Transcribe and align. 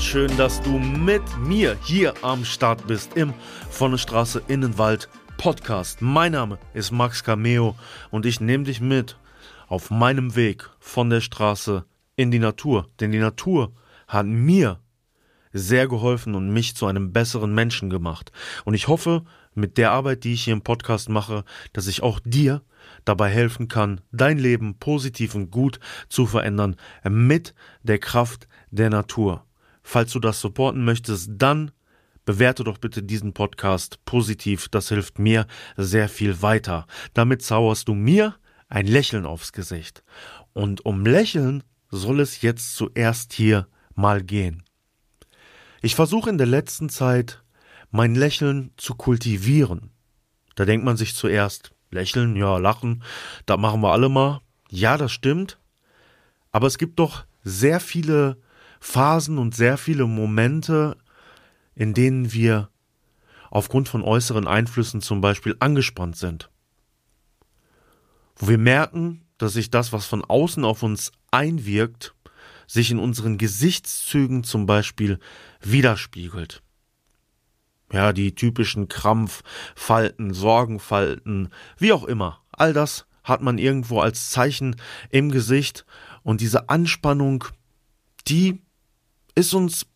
schön, 0.00 0.36
dass 0.36 0.60
du 0.62 0.78
mit 0.78 1.22
mir 1.38 1.76
hier 1.82 2.12
am 2.22 2.44
Start 2.44 2.86
bist 2.86 3.16
im 3.16 3.32
Von 3.70 3.96
Straße 3.96 4.42
Innenwald 4.48 5.08
Podcast. 5.38 6.02
Mein 6.02 6.32
Name 6.32 6.58
ist 6.74 6.90
Max 6.90 7.24
Cameo 7.24 7.76
und 8.10 8.26
ich 8.26 8.40
nehme 8.40 8.64
dich 8.64 8.80
mit 8.80 9.16
auf 9.68 9.90
meinem 9.90 10.34
Weg 10.36 10.68
von 10.80 11.08
der 11.08 11.20
Straße 11.20 11.84
in 12.16 12.30
die 12.30 12.38
Natur. 12.38 12.88
Denn 13.00 13.12
die 13.12 13.18
Natur 13.18 13.72
hat 14.06 14.26
mir 14.26 14.80
sehr 15.52 15.88
geholfen 15.88 16.34
und 16.34 16.52
mich 16.52 16.76
zu 16.76 16.86
einem 16.86 17.12
besseren 17.12 17.54
Menschen 17.54 17.88
gemacht. 17.88 18.32
Und 18.64 18.74
ich 18.74 18.88
hoffe, 18.88 19.24
mit 19.54 19.78
der 19.78 19.92
Arbeit, 19.92 20.24
die 20.24 20.34
ich 20.34 20.44
hier 20.44 20.52
im 20.52 20.62
Podcast 20.62 21.08
mache, 21.08 21.44
dass 21.72 21.86
ich 21.86 22.02
auch 22.02 22.20
dir 22.24 22.62
dabei 23.04 23.30
helfen 23.30 23.68
kann, 23.68 24.00
dein 24.12 24.38
Leben 24.38 24.78
positiv 24.78 25.34
und 25.34 25.50
gut 25.50 25.80
zu 26.08 26.26
verändern 26.26 26.76
mit 27.08 27.54
der 27.82 27.98
Kraft 27.98 28.48
der 28.70 28.90
Natur. 28.90 29.45
Falls 29.88 30.10
du 30.10 30.18
das 30.18 30.40
supporten 30.40 30.84
möchtest, 30.84 31.30
dann 31.34 31.70
bewerte 32.24 32.64
doch 32.64 32.78
bitte 32.78 33.04
diesen 33.04 33.34
Podcast 33.34 34.04
positiv, 34.04 34.68
das 34.68 34.88
hilft 34.88 35.20
mir 35.20 35.46
sehr 35.76 36.08
viel 36.08 36.42
weiter. 36.42 36.88
Damit 37.14 37.42
zauberst 37.42 37.86
du 37.86 37.94
mir 37.94 38.34
ein 38.68 38.88
Lächeln 38.88 39.24
aufs 39.24 39.52
Gesicht. 39.52 40.02
Und 40.52 40.84
um 40.84 41.06
Lächeln 41.06 41.62
soll 41.88 42.18
es 42.18 42.42
jetzt 42.42 42.74
zuerst 42.74 43.32
hier 43.32 43.68
mal 43.94 44.24
gehen. 44.24 44.64
Ich 45.82 45.94
versuche 45.94 46.30
in 46.30 46.38
der 46.38 46.48
letzten 46.48 46.88
Zeit 46.88 47.44
mein 47.92 48.16
Lächeln 48.16 48.72
zu 48.76 48.96
kultivieren. 48.96 49.92
Da 50.56 50.64
denkt 50.64 50.84
man 50.84 50.96
sich 50.96 51.14
zuerst, 51.14 51.70
lächeln, 51.92 52.34
ja, 52.34 52.58
lachen, 52.58 53.04
da 53.46 53.56
machen 53.56 53.82
wir 53.82 53.92
alle 53.92 54.08
mal. 54.08 54.40
Ja, 54.68 54.98
das 54.98 55.12
stimmt. 55.12 55.60
Aber 56.50 56.66
es 56.66 56.76
gibt 56.76 56.98
doch 56.98 57.24
sehr 57.44 57.78
viele 57.78 58.36
Phasen 58.80 59.38
und 59.38 59.54
sehr 59.54 59.78
viele 59.78 60.06
Momente, 60.06 60.96
in 61.74 61.94
denen 61.94 62.32
wir 62.32 62.70
aufgrund 63.50 63.88
von 63.88 64.02
äußeren 64.02 64.46
Einflüssen 64.46 65.00
zum 65.00 65.20
Beispiel 65.20 65.56
angespannt 65.60 66.16
sind. 66.16 66.50
Wo 68.36 68.48
wir 68.48 68.58
merken, 68.58 69.24
dass 69.38 69.54
sich 69.54 69.70
das, 69.70 69.92
was 69.92 70.06
von 70.06 70.24
außen 70.24 70.64
auf 70.64 70.82
uns 70.82 71.12
einwirkt, 71.30 72.14
sich 72.66 72.90
in 72.90 72.98
unseren 72.98 73.38
Gesichtszügen 73.38 74.44
zum 74.44 74.66
Beispiel 74.66 75.18
widerspiegelt. 75.60 76.62
Ja, 77.92 78.12
die 78.12 78.34
typischen 78.34 78.88
Krampffalten, 78.88 80.34
Sorgenfalten, 80.34 81.50
wie 81.78 81.92
auch 81.92 82.04
immer. 82.04 82.40
All 82.50 82.72
das 82.72 83.06
hat 83.22 83.42
man 83.42 83.58
irgendwo 83.58 84.00
als 84.00 84.30
Zeichen 84.30 84.76
im 85.10 85.30
Gesicht 85.30 85.86
und 86.22 86.40
diese 86.40 86.68
Anspannung, 86.68 87.44
die 88.26 88.65
ist 89.36 89.54
uns 89.54 89.86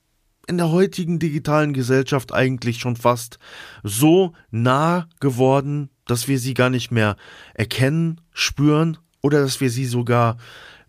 in 0.46 0.58
der 0.58 0.70
heutigen 0.70 1.18
digitalen 1.18 1.72
Gesellschaft 1.72 2.32
eigentlich 2.32 2.78
schon 2.78 2.96
fast 2.96 3.38
so 3.82 4.32
nah 4.50 5.08
geworden, 5.18 5.90
dass 6.06 6.28
wir 6.28 6.38
sie 6.38 6.54
gar 6.54 6.70
nicht 6.70 6.90
mehr 6.90 7.16
erkennen, 7.54 8.20
spüren 8.32 8.98
oder 9.22 9.40
dass 9.40 9.60
wir 9.60 9.70
sie 9.70 9.86
sogar 9.86 10.36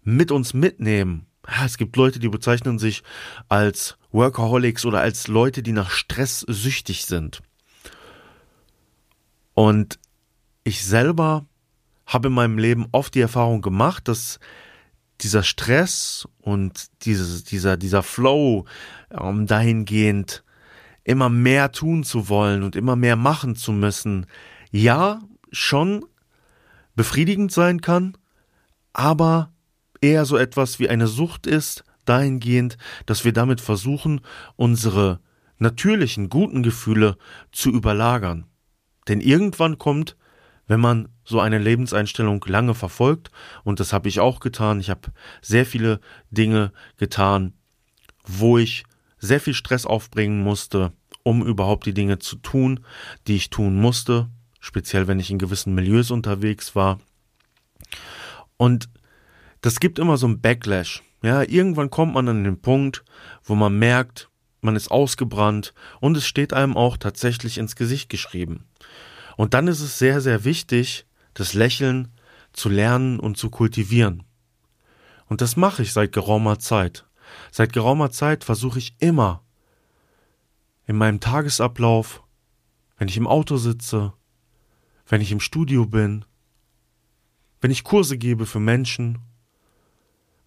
mit 0.03 0.31
uns 0.31 0.53
mitnehmen. 0.53 1.28
Es 1.63 1.78
gibt 1.78 1.95
Leute, 1.95 2.19
die 2.19 2.29
bezeichnen 2.29 2.79
sich 2.79 3.03
als 3.50 3.97
Workaholics 4.11 4.85
oder 4.85 5.00
als 5.00 5.28
Leute, 5.28 5.63
die 5.63 5.73
nach 5.73 5.90
Stress 5.90 6.45
süchtig 6.47 7.06
sind. 7.06 7.41
Und 9.53 10.00
ich 10.63 10.84
selber 10.84 11.45
habe 12.06 12.28
in 12.28 12.34
meinem 12.34 12.57
Leben 12.57 12.88
oft 12.91 13.16
die 13.16 13.22
Erfahrung 13.22 13.61
gemacht, 13.61 14.07
dass 14.07 14.40
dieser 15.23 15.43
Stress 15.43 16.27
und 16.39 16.87
dieses, 17.03 17.43
dieser, 17.43 17.77
dieser 17.77 18.03
Flow 18.03 18.65
ähm, 19.11 19.47
dahingehend 19.47 20.43
immer 21.03 21.29
mehr 21.29 21.71
tun 21.71 22.03
zu 22.03 22.29
wollen 22.29 22.63
und 22.63 22.75
immer 22.75 22.95
mehr 22.95 23.15
machen 23.15 23.55
zu 23.55 23.71
müssen, 23.71 24.25
ja, 24.71 25.19
schon 25.51 26.05
befriedigend 26.95 27.51
sein 27.51 27.81
kann, 27.81 28.17
aber 28.93 29.51
eher 30.01 30.25
so 30.25 30.37
etwas 30.37 30.79
wie 30.79 30.89
eine 30.89 31.07
Sucht 31.07 31.47
ist, 31.47 31.83
dahingehend, 32.05 32.77
dass 33.05 33.25
wir 33.25 33.33
damit 33.33 33.61
versuchen, 33.61 34.21
unsere 34.55 35.19
natürlichen 35.57 36.29
guten 36.29 36.63
Gefühle 36.63 37.17
zu 37.51 37.69
überlagern. 37.69 38.45
Denn 39.07 39.21
irgendwann 39.21 39.77
kommt, 39.77 40.15
wenn 40.71 40.79
man 40.79 41.09
so 41.25 41.41
eine 41.41 41.59
Lebenseinstellung 41.59 42.43
lange 42.47 42.73
verfolgt, 42.73 43.29
und 43.65 43.81
das 43.81 43.91
habe 43.91 44.07
ich 44.07 44.21
auch 44.21 44.39
getan. 44.39 44.79
Ich 44.79 44.89
habe 44.89 45.11
sehr 45.41 45.65
viele 45.65 45.99
Dinge 46.29 46.71
getan, 46.95 47.51
wo 48.25 48.57
ich 48.57 48.85
sehr 49.19 49.41
viel 49.41 49.53
Stress 49.53 49.85
aufbringen 49.85 50.41
musste, 50.41 50.93
um 51.23 51.45
überhaupt 51.45 51.85
die 51.85 51.93
Dinge 51.93 52.19
zu 52.19 52.37
tun, 52.37 52.79
die 53.27 53.35
ich 53.35 53.49
tun 53.49 53.75
musste, 53.75 54.29
speziell 54.61 55.07
wenn 55.07 55.19
ich 55.19 55.29
in 55.29 55.39
gewissen 55.39 55.75
Milieus 55.75 56.09
unterwegs 56.09 56.73
war. 56.73 57.01
Und 58.55 58.87
das 59.59 59.81
gibt 59.81 59.99
immer 59.99 60.15
so 60.15 60.27
ein 60.27 60.39
Backlash. 60.39 61.03
Ja, 61.21 61.43
irgendwann 61.43 61.89
kommt 61.89 62.13
man 62.13 62.29
an 62.29 62.45
den 62.45 62.61
Punkt, 62.61 63.03
wo 63.43 63.55
man 63.55 63.77
merkt, 63.77 64.29
man 64.61 64.77
ist 64.77 64.89
ausgebrannt 64.89 65.73
und 65.99 66.15
es 66.15 66.25
steht 66.25 66.53
einem 66.53 66.77
auch 66.77 66.95
tatsächlich 66.95 67.57
ins 67.57 67.75
Gesicht 67.75 68.09
geschrieben. 68.09 68.69
Und 69.37 69.53
dann 69.53 69.67
ist 69.67 69.81
es 69.81 69.97
sehr, 69.99 70.21
sehr 70.21 70.43
wichtig, 70.43 71.05
das 71.33 71.53
Lächeln 71.53 72.09
zu 72.53 72.69
lernen 72.69 73.19
und 73.19 73.37
zu 73.37 73.49
kultivieren. 73.49 74.23
Und 75.27 75.41
das 75.41 75.55
mache 75.55 75.83
ich 75.83 75.93
seit 75.93 76.11
geraumer 76.11 76.59
Zeit. 76.59 77.05
Seit 77.51 77.71
geraumer 77.71 78.11
Zeit 78.11 78.43
versuche 78.43 78.79
ich 78.79 78.95
immer 78.99 79.43
in 80.85 80.97
meinem 80.97 81.19
Tagesablauf, 81.19 82.23
wenn 82.97 83.07
ich 83.07 83.17
im 83.17 83.27
Auto 83.27 83.57
sitze, 83.57 84.13
wenn 85.07 85.21
ich 85.21 85.31
im 85.31 85.39
Studio 85.39 85.85
bin, 85.85 86.25
wenn 87.61 87.71
ich 87.71 87.83
Kurse 87.83 88.17
gebe 88.17 88.45
für 88.45 88.59
Menschen, 88.59 89.19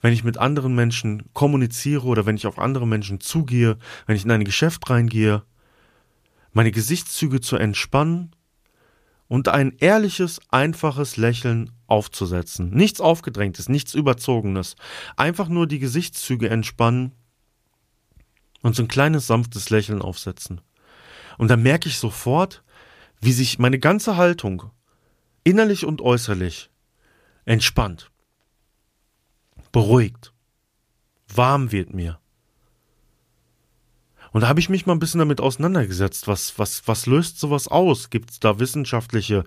wenn 0.00 0.12
ich 0.12 0.24
mit 0.24 0.36
anderen 0.36 0.74
Menschen 0.74 1.30
kommuniziere 1.32 2.04
oder 2.04 2.26
wenn 2.26 2.36
ich 2.36 2.46
auf 2.46 2.58
andere 2.58 2.86
Menschen 2.86 3.20
zugehe, 3.20 3.78
wenn 4.06 4.16
ich 4.16 4.24
in 4.24 4.30
ein 4.30 4.44
Geschäft 4.44 4.90
reingehe, 4.90 5.42
meine 6.52 6.72
Gesichtszüge 6.72 7.40
zu 7.40 7.56
entspannen 7.56 8.34
und 9.28 9.48
ein 9.48 9.76
ehrliches, 9.78 10.40
einfaches 10.50 11.16
Lächeln 11.16 11.70
aufzusetzen. 11.86 12.70
Nichts 12.70 13.00
Aufgedrängtes, 13.00 13.68
nichts 13.68 13.94
Überzogenes. 13.94 14.76
Einfach 15.16 15.48
nur 15.48 15.66
die 15.66 15.78
Gesichtszüge 15.78 16.50
entspannen 16.50 17.12
und 18.62 18.74
so 18.74 18.82
ein 18.82 18.88
kleines, 18.88 19.26
sanftes 19.26 19.70
Lächeln 19.70 20.02
aufsetzen. 20.02 20.60
Und 21.38 21.48
dann 21.48 21.62
merke 21.62 21.88
ich 21.88 21.98
sofort, 21.98 22.62
wie 23.20 23.32
sich 23.32 23.58
meine 23.58 23.78
ganze 23.78 24.16
Haltung, 24.16 24.70
innerlich 25.42 25.84
und 25.84 26.00
äußerlich, 26.00 26.70
entspannt, 27.44 28.10
beruhigt, 29.72 30.32
warm 31.28 31.72
wird 31.72 31.92
mir. 31.92 32.20
Und 34.34 34.40
da 34.40 34.48
habe 34.48 34.58
ich 34.58 34.68
mich 34.68 34.84
mal 34.84 34.94
ein 34.94 34.98
bisschen 34.98 35.20
damit 35.20 35.40
auseinandergesetzt. 35.40 36.26
Was, 36.26 36.58
was, 36.58 36.88
was 36.88 37.06
löst 37.06 37.38
sowas 37.38 37.68
aus? 37.68 38.10
Gibt 38.10 38.32
es 38.32 38.40
da 38.40 38.58
wissenschaftliche 38.58 39.44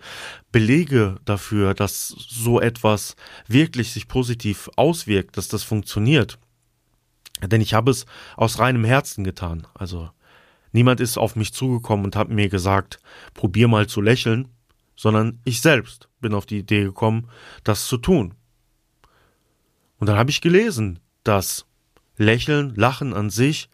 Belege 0.54 1.18
dafür, 1.25 1.74
dass 1.74 2.07
so 2.07 2.62
etwas 2.62 3.18
wirklich 3.50 3.92
sich 3.92 4.07
positiv 4.07 4.69
auswirkt, 4.78 5.36
dass 5.36 5.50
das 5.50 5.63
funktioniert? 5.63 6.39
Denn 7.44 7.60
ich 7.60 7.74
habe 7.74 7.92
es 7.92 8.06
aus 8.38 8.60
reinem 8.60 8.86
Herzen 8.86 9.25
getan. 9.25 9.68
Also 9.74 10.10
niemand 10.72 11.01
ist 11.01 11.18
auf 11.18 11.36
mich 11.36 11.54
zugekommen 11.54 12.06
und 12.06 12.16
hat 12.16 12.30
mir 12.30 12.48
gesagt, 12.48 13.00
probier 13.33 13.68
mal 13.68 13.88
zu 13.88 14.00
lächeln, 14.00 14.48
sondern 14.95 15.42
ich 15.44 15.60
selbst 15.60 16.07
bin 16.22 16.33
auf 16.33 16.45
die 16.45 16.60
Idee 16.60 16.83
gekommen, 16.83 17.28
das 17.66 17.88
zu 17.88 17.98
tun. 17.98 18.36
Und 20.00 20.07
dann 20.07 20.16
habe 20.18 20.30
ich 20.30 20.40
gelesen, 20.40 21.00
dass 21.25 21.66
Lächeln, 22.16 22.74
Lachen 22.75 23.13
an 23.13 23.30
sich 23.30 23.69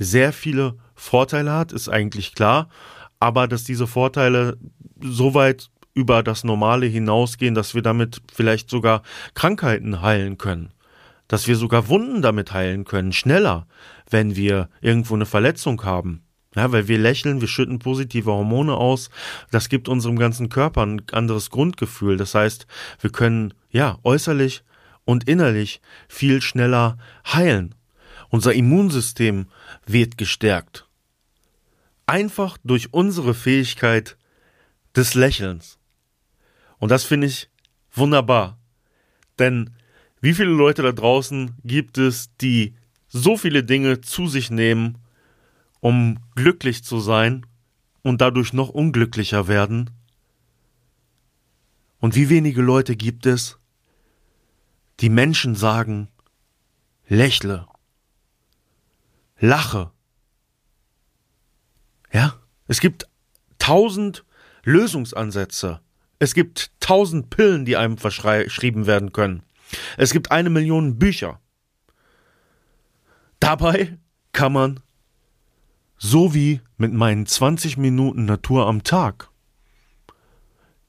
sehr 0.00 0.32
viele 0.32 0.76
Vorteile 0.94 1.52
hat, 1.52 1.72
ist 1.72 1.88
eigentlich 1.88 2.34
klar, 2.34 2.68
aber 3.20 3.46
dass 3.46 3.64
diese 3.64 3.86
Vorteile 3.86 4.56
so 5.00 5.34
weit 5.34 5.70
über 5.94 6.22
das 6.22 6.42
Normale 6.44 6.86
hinausgehen, 6.86 7.54
dass 7.54 7.74
wir 7.74 7.82
damit 7.82 8.22
vielleicht 8.32 8.70
sogar 8.70 9.02
Krankheiten 9.34 10.02
heilen 10.02 10.38
können. 10.38 10.72
dass 11.30 11.46
wir 11.46 11.54
sogar 11.54 11.86
Wunden 11.88 12.22
damit 12.22 12.52
heilen 12.52 12.84
können, 12.84 13.12
schneller, 13.12 13.68
wenn 14.10 14.34
wir 14.34 14.68
irgendwo 14.80 15.14
eine 15.14 15.26
Verletzung 15.26 15.84
haben. 15.84 16.24
Ja, 16.56 16.72
weil 16.72 16.88
wir 16.88 16.98
lächeln, 16.98 17.40
wir 17.40 17.46
schütten 17.46 17.78
positive 17.78 18.32
Hormone 18.32 18.74
aus. 18.74 19.10
Das 19.52 19.68
gibt 19.68 19.88
unserem 19.88 20.18
ganzen 20.18 20.48
Körper 20.48 20.84
ein 20.84 21.00
anderes 21.12 21.50
Grundgefühl. 21.50 22.16
Das 22.16 22.34
heißt, 22.34 22.66
wir 22.98 23.10
können, 23.12 23.54
ja, 23.70 23.98
äußerlich 24.02 24.64
und 25.04 25.28
innerlich 25.28 25.80
viel 26.08 26.42
schneller 26.42 26.98
heilen. 27.32 27.76
Unser 28.30 28.54
Immunsystem 28.54 29.46
wird 29.86 30.16
gestärkt. 30.16 30.88
Einfach 32.06 32.58
durch 32.64 32.92
unsere 32.94 33.34
Fähigkeit 33.34 34.16
des 34.96 35.14
Lächelns. 35.14 35.78
Und 36.78 36.90
das 36.90 37.04
finde 37.04 37.26
ich 37.26 37.50
wunderbar. 37.92 38.58
Denn 39.38 39.70
wie 40.20 40.34
viele 40.34 40.50
Leute 40.50 40.82
da 40.82 40.92
draußen 40.92 41.56
gibt 41.64 41.98
es, 41.98 42.30
die 42.40 42.74
so 43.08 43.36
viele 43.36 43.64
Dinge 43.64 44.00
zu 44.00 44.28
sich 44.28 44.50
nehmen, 44.50 44.98
um 45.80 46.18
glücklich 46.36 46.84
zu 46.84 47.00
sein 47.00 47.46
und 48.02 48.20
dadurch 48.20 48.52
noch 48.52 48.68
unglücklicher 48.68 49.48
werden? 49.48 49.90
Und 51.98 52.14
wie 52.14 52.28
wenige 52.28 52.62
Leute 52.62 52.96
gibt 52.96 53.26
es, 53.26 53.58
die 55.00 55.10
Menschen 55.10 55.54
sagen, 55.54 56.08
lächle, 57.08 57.66
lache. 59.40 59.90
Ja, 62.12 62.34
es 62.66 62.80
gibt 62.80 63.08
tausend 63.58 64.24
Lösungsansätze. 64.62 65.80
Es 66.18 66.34
gibt 66.34 66.72
tausend 66.80 67.30
Pillen, 67.30 67.64
die 67.64 67.76
einem 67.76 67.96
verschrieben 67.96 68.86
werden 68.86 69.12
können. 69.12 69.42
Es 69.96 70.12
gibt 70.12 70.30
eine 70.30 70.50
Million 70.50 70.98
Bücher. 70.98 71.40
Dabei 73.38 73.98
kann 74.32 74.52
man, 74.52 74.80
so 75.96 76.34
wie 76.34 76.60
mit 76.76 76.92
meinen 76.92 77.26
20 77.26 77.78
Minuten 77.78 78.26
Natur 78.26 78.66
am 78.66 78.82
Tag, 78.84 79.30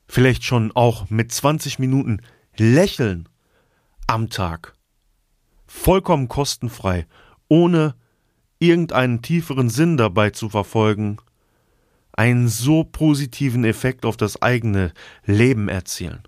vielleicht 0.08 0.44
schon 0.44 0.74
auch 0.74 1.10
mit 1.10 1.32
20 1.32 1.80
Minuten 1.80 2.22
Lächeln 2.58 3.30
am 4.08 4.30
Tag, 4.30 4.74
vollkommen 5.66 6.28
kostenfrei, 6.28 7.08
ohne 7.48 7.96
irgendeinen 8.62 9.22
tieferen 9.22 9.70
Sinn 9.70 9.98
dabei 9.98 10.30
zu 10.30 10.48
verfolgen, 10.48 11.18
einen 12.14 12.48
so 12.48 12.84
positiven 12.84 13.64
Effekt 13.64 14.06
auf 14.06 14.18
das 14.18 14.42
eigene 14.42 14.94
Leben 15.26 15.68
erzielen. 15.68 16.22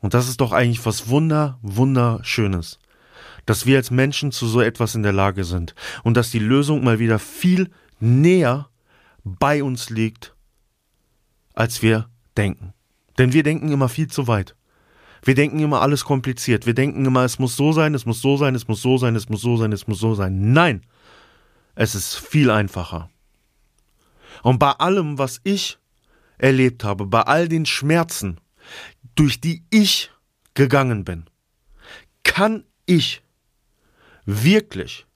Und 0.00 0.14
das 0.14 0.28
ist 0.28 0.40
doch 0.40 0.52
eigentlich 0.52 0.84
was 0.86 1.08
Wunder, 1.08 1.58
Wunderschönes, 1.62 2.78
dass 3.44 3.66
wir 3.66 3.76
als 3.76 3.90
Menschen 3.90 4.32
zu 4.32 4.46
so 4.46 4.60
etwas 4.60 4.94
in 4.94 5.02
der 5.02 5.12
Lage 5.12 5.44
sind 5.44 5.74
und 6.02 6.16
dass 6.16 6.30
die 6.30 6.38
Lösung 6.38 6.82
mal 6.82 6.98
wieder 6.98 7.18
viel 7.18 7.70
näher 8.00 8.68
bei 9.24 9.62
uns 9.62 9.90
liegt, 9.90 10.34
als 11.54 11.82
wir 11.82 12.08
denken. 12.36 12.72
Denn 13.18 13.32
wir 13.32 13.42
denken 13.42 13.70
immer 13.70 13.88
viel 13.88 14.08
zu 14.08 14.28
weit. 14.28 14.54
Wir 15.26 15.34
denken 15.34 15.58
immer 15.58 15.82
alles 15.82 16.04
kompliziert. 16.04 16.66
Wir 16.66 16.74
denken 16.74 17.04
immer, 17.04 17.24
es 17.24 17.40
muss 17.40 17.56
so 17.56 17.72
sein, 17.72 17.94
es 17.94 18.06
muss 18.06 18.22
so 18.22 18.36
sein, 18.36 18.54
es 18.54 18.68
muss 18.68 18.80
so 18.80 18.96
sein, 18.96 19.16
es 19.16 19.28
muss 19.28 19.40
so 19.40 19.56
sein, 19.56 19.72
es 19.72 19.88
muss 19.88 19.98
so 19.98 20.14
sein. 20.14 20.52
Nein, 20.52 20.86
es 21.74 21.96
ist 21.96 22.14
viel 22.14 22.48
einfacher. 22.48 23.10
Und 24.44 24.60
bei 24.60 24.70
allem, 24.70 25.18
was 25.18 25.40
ich 25.42 25.78
erlebt 26.38 26.84
habe, 26.84 27.06
bei 27.06 27.22
all 27.22 27.48
den 27.48 27.66
Schmerzen, 27.66 28.40
durch 29.16 29.40
die 29.40 29.64
ich 29.70 30.12
gegangen 30.54 31.04
bin, 31.04 31.24
kann 32.22 32.62
ich 32.86 33.20
wirklich 34.26 35.06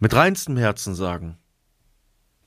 mit 0.00 0.12
reinstem 0.12 0.56
Herzen 0.56 0.96
sagen, 0.96 1.38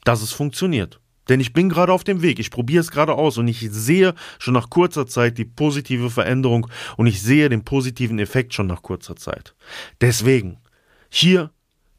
dass 0.04 0.22
es 0.22 0.34
funktioniert. 0.34 1.00
Denn 1.30 1.40
ich 1.40 1.54
bin 1.54 1.70
gerade 1.70 1.92
auf 1.92 2.04
dem 2.04 2.22
Weg, 2.22 2.40
ich 2.40 2.52
probiere 2.52 2.82
es 2.82 2.92
gerade 2.92 3.14
aus 3.14 3.38
und 3.38 3.48
ich 3.48 3.68
sehe 3.72 4.14
schon 4.40 4.54
nach 4.54 4.70
kurzer 4.70 5.08
Zeit 5.08 5.38
die 5.38 5.46
positive 5.46 6.10
Veränderung 6.10 6.68
und 6.96 7.08
ich 7.08 7.22
sehe 7.22 7.50
den 7.50 7.64
positiven 7.64 8.20
Effekt 8.20 8.54
schon 8.54 8.68
nach 8.68 8.82
kurzer 8.82 9.16
Zeit. 9.16 9.56
Deswegen, 10.02 10.58
hier 11.10 11.52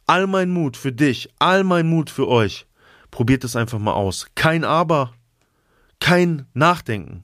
all 0.06 0.26
mein 0.26 0.50
Mut 0.50 0.76
für 0.76 0.92
dich, 0.92 1.28
all 1.38 1.64
mein 1.64 1.86
Mut 1.86 2.10
für 2.10 2.26
euch. 2.28 2.66
Probiert 3.10 3.44
es 3.44 3.56
einfach 3.56 3.78
mal 3.78 3.92
aus. 3.92 4.26
Kein 4.34 4.64
Aber, 4.64 5.12
kein 6.00 6.46
Nachdenken. 6.54 7.22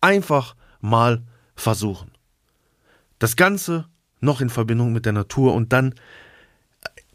Einfach 0.00 0.54
mal 0.80 1.22
versuchen. 1.54 2.10
Das 3.18 3.36
Ganze 3.36 3.86
noch 4.20 4.40
in 4.40 4.50
Verbindung 4.50 4.92
mit 4.92 5.06
der 5.06 5.12
Natur 5.12 5.54
und 5.54 5.72
dann, 5.72 5.94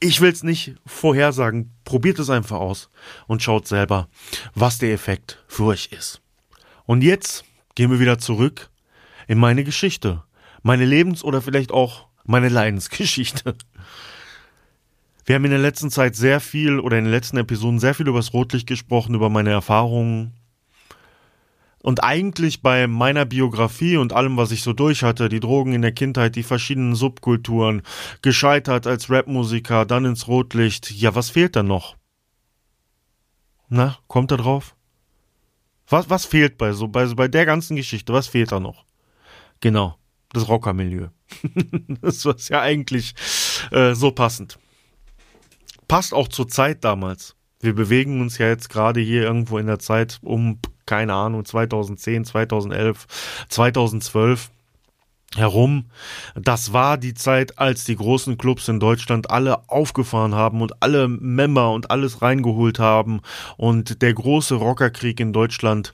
ich 0.02 0.20
will 0.20 0.32
es 0.32 0.44
nicht 0.44 0.76
vorhersagen, 0.86 1.72
probiert 1.86 2.20
es 2.20 2.30
einfach 2.30 2.60
aus 2.60 2.90
und 3.28 3.42
schaut 3.42 3.68
selber, 3.68 4.10
was 4.54 4.80
der 4.80 4.94
Effekt 4.94 5.44
für 5.48 5.66
euch 5.66 5.90
ist. 5.92 6.22
Und 6.86 7.04
jetzt 7.04 7.46
gehen 7.76 7.92
wir 7.92 8.00
wieder 8.00 8.18
zurück 8.18 8.70
in 9.28 9.38
meine 9.38 9.64
Geschichte, 9.64 10.24
meine 10.64 10.86
Lebens- 10.86 11.24
oder 11.24 11.42
vielleicht 11.42 11.72
auch 11.72 12.08
meine 12.26 12.50
Leidensgeschichte. 12.50 13.56
Wir 15.26 15.36
haben 15.36 15.46
in 15.46 15.52
der 15.52 15.60
letzten 15.60 15.92
Zeit 15.92 16.16
sehr 16.16 16.40
viel 16.40 16.80
oder 16.80 16.98
in 16.98 17.06
den 17.06 17.12
letzten 17.14 17.38
Episoden 17.38 17.80
sehr 17.80 17.94
viel 17.94 18.08
über 18.08 18.20
das 18.20 18.34
Rotlicht 18.34 18.68
gesprochen, 18.68 19.14
über 19.14 19.30
meine 19.30 19.52
Erfahrungen. 19.52 20.34
Und 21.84 22.04
eigentlich 22.04 22.62
bei 22.62 22.88
meiner 22.88 23.26
Biografie 23.26 23.98
und 23.98 24.14
allem, 24.14 24.38
was 24.38 24.52
ich 24.52 24.62
so 24.62 24.74
durch 24.74 25.04
hatte, 25.04 25.30
die 25.30 25.40
Drogen 25.40 25.74
in 25.74 25.82
der 25.82 25.94
Kindheit, 25.94 26.36
die 26.36 26.44
verschiedenen 26.44 26.96
Subkulturen, 26.96 27.82
gescheitert 28.22 28.86
als 28.86 29.10
Rapmusiker, 29.10 29.86
dann 29.86 30.06
ins 30.06 30.28
Rotlicht, 30.28 30.92
ja, 30.92 31.16
was 31.16 31.32
fehlt 31.32 31.56
da 31.56 31.64
noch? 31.64 31.98
Na, 33.70 33.98
kommt 34.08 34.32
da 34.32 34.38
drauf? 34.38 34.76
Was, 35.88 36.10
was 36.10 36.26
fehlt 36.26 36.58
bei 36.58 36.74
so, 36.74 36.88
bei, 36.88 37.06
bei 37.08 37.28
der 37.28 37.46
ganzen 37.46 37.76
Geschichte, 37.76 38.14
was 38.14 38.28
fehlt 38.28 38.52
da 38.52 38.60
noch? 38.60 38.86
Genau, 39.60 39.98
das 40.34 40.48
Rockermilieu. 40.48 41.08
das 42.02 42.26
war 42.26 42.36
ja 42.50 42.62
eigentlich 42.62 43.14
äh, 43.72 43.96
so 43.96 44.12
passend 44.12 44.60
passt 45.92 46.14
auch 46.14 46.30
zur 46.30 46.48
Zeit 46.48 46.86
damals. 46.86 47.36
Wir 47.60 47.76
bewegen 47.76 48.22
uns 48.22 48.38
ja 48.38 48.48
jetzt 48.48 48.70
gerade 48.70 49.02
hier 49.02 49.24
irgendwo 49.24 49.58
in 49.58 49.68
der 49.68 49.80
Zeit 49.80 50.20
um, 50.22 50.58
keine 50.86 51.14
Ahnung, 51.14 51.46
2010, 51.46 52.26
2011, 52.26 53.08
2012 53.50 54.52
herum. 55.36 55.86
Das 56.36 56.74
war 56.74 56.98
die 56.98 57.14
Zeit, 57.14 57.58
als 57.58 57.86
die 57.86 57.96
großen 57.96 58.38
Clubs 58.38 58.68
in 58.68 58.80
Deutschland 58.80 59.30
alle 59.30 59.70
aufgefahren 59.70 60.36
haben 60.36 60.62
und 60.62 60.82
alle 60.84 61.08
Member 61.08 61.72
und 61.72 61.90
alles 61.90 62.22
reingeholt 62.22 62.80
haben 62.80 63.22
und 63.58 64.02
der 64.02 64.14
große 64.14 64.56
Rockerkrieg 64.56 65.20
in 65.20 65.34
Deutschland 65.34 65.94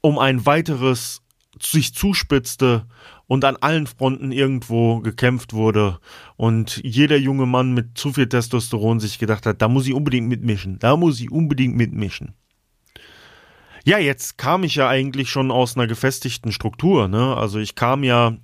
um 0.00 0.18
ein 0.18 0.44
weiteres 0.44 1.22
sich 1.60 1.94
zuspitzte 1.94 2.86
und 3.26 3.44
an 3.44 3.56
allen 3.56 3.86
Fronten 3.86 4.32
irgendwo 4.32 5.00
gekämpft 5.00 5.52
wurde 5.52 5.98
und 6.36 6.80
jeder 6.82 7.16
junge 7.16 7.46
Mann 7.46 7.72
mit 7.72 7.96
zu 7.96 8.12
viel 8.12 8.28
Testosteron 8.28 9.00
sich 9.00 9.18
gedacht 9.18 9.46
hat, 9.46 9.62
da 9.62 9.68
muss 9.68 9.86
ich 9.86 9.94
unbedingt 9.94 10.28
mitmischen, 10.28 10.78
da 10.78 10.96
muss 10.96 11.20
ich 11.20 11.30
unbedingt 11.30 11.76
mitmischen. 11.76 12.34
Ja, 13.84 13.98
jetzt 13.98 14.38
kam 14.38 14.62
ich 14.62 14.76
ja 14.76 14.88
eigentlich 14.88 15.30
schon 15.30 15.50
aus 15.50 15.76
einer 15.76 15.86
gefestigten 15.86 16.52
Struktur, 16.52 17.08
ne? 17.08 17.36
Also 17.36 17.58
ich 17.58 17.74
kam 17.74 18.04
ja, 18.04 18.36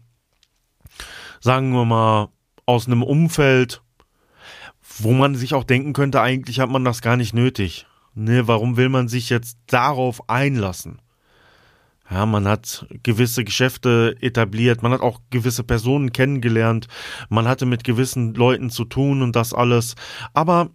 sagen 1.40 1.70
wir 1.72 1.84
mal, 1.84 2.28
aus 2.66 2.86
einem 2.86 3.02
Umfeld, 3.02 3.82
wo 4.98 5.12
man 5.12 5.34
sich 5.36 5.54
auch 5.54 5.64
denken 5.64 5.92
könnte, 5.92 6.20
eigentlich 6.20 6.60
hat 6.60 6.70
man 6.70 6.84
das 6.84 7.02
gar 7.02 7.16
nicht 7.16 7.34
nötig. 7.34 7.86
Ne, 8.14 8.48
warum 8.48 8.76
will 8.76 8.88
man 8.88 9.06
sich 9.06 9.30
jetzt 9.30 9.58
darauf 9.66 10.28
einlassen? 10.28 11.00
Ja, 12.10 12.26
man 12.26 12.48
hat 12.48 12.86
gewisse 13.04 13.44
Geschäfte 13.44 14.16
etabliert, 14.20 14.82
man 14.82 14.92
hat 14.92 15.02
auch 15.02 15.20
gewisse 15.30 15.62
Personen 15.62 16.12
kennengelernt, 16.12 16.88
man 17.28 17.46
hatte 17.46 17.64
mit 17.64 17.84
gewissen 17.84 18.34
Leuten 18.34 18.70
zu 18.70 18.84
tun 18.86 19.22
und 19.22 19.36
das 19.36 19.54
alles. 19.54 19.94
Aber 20.34 20.70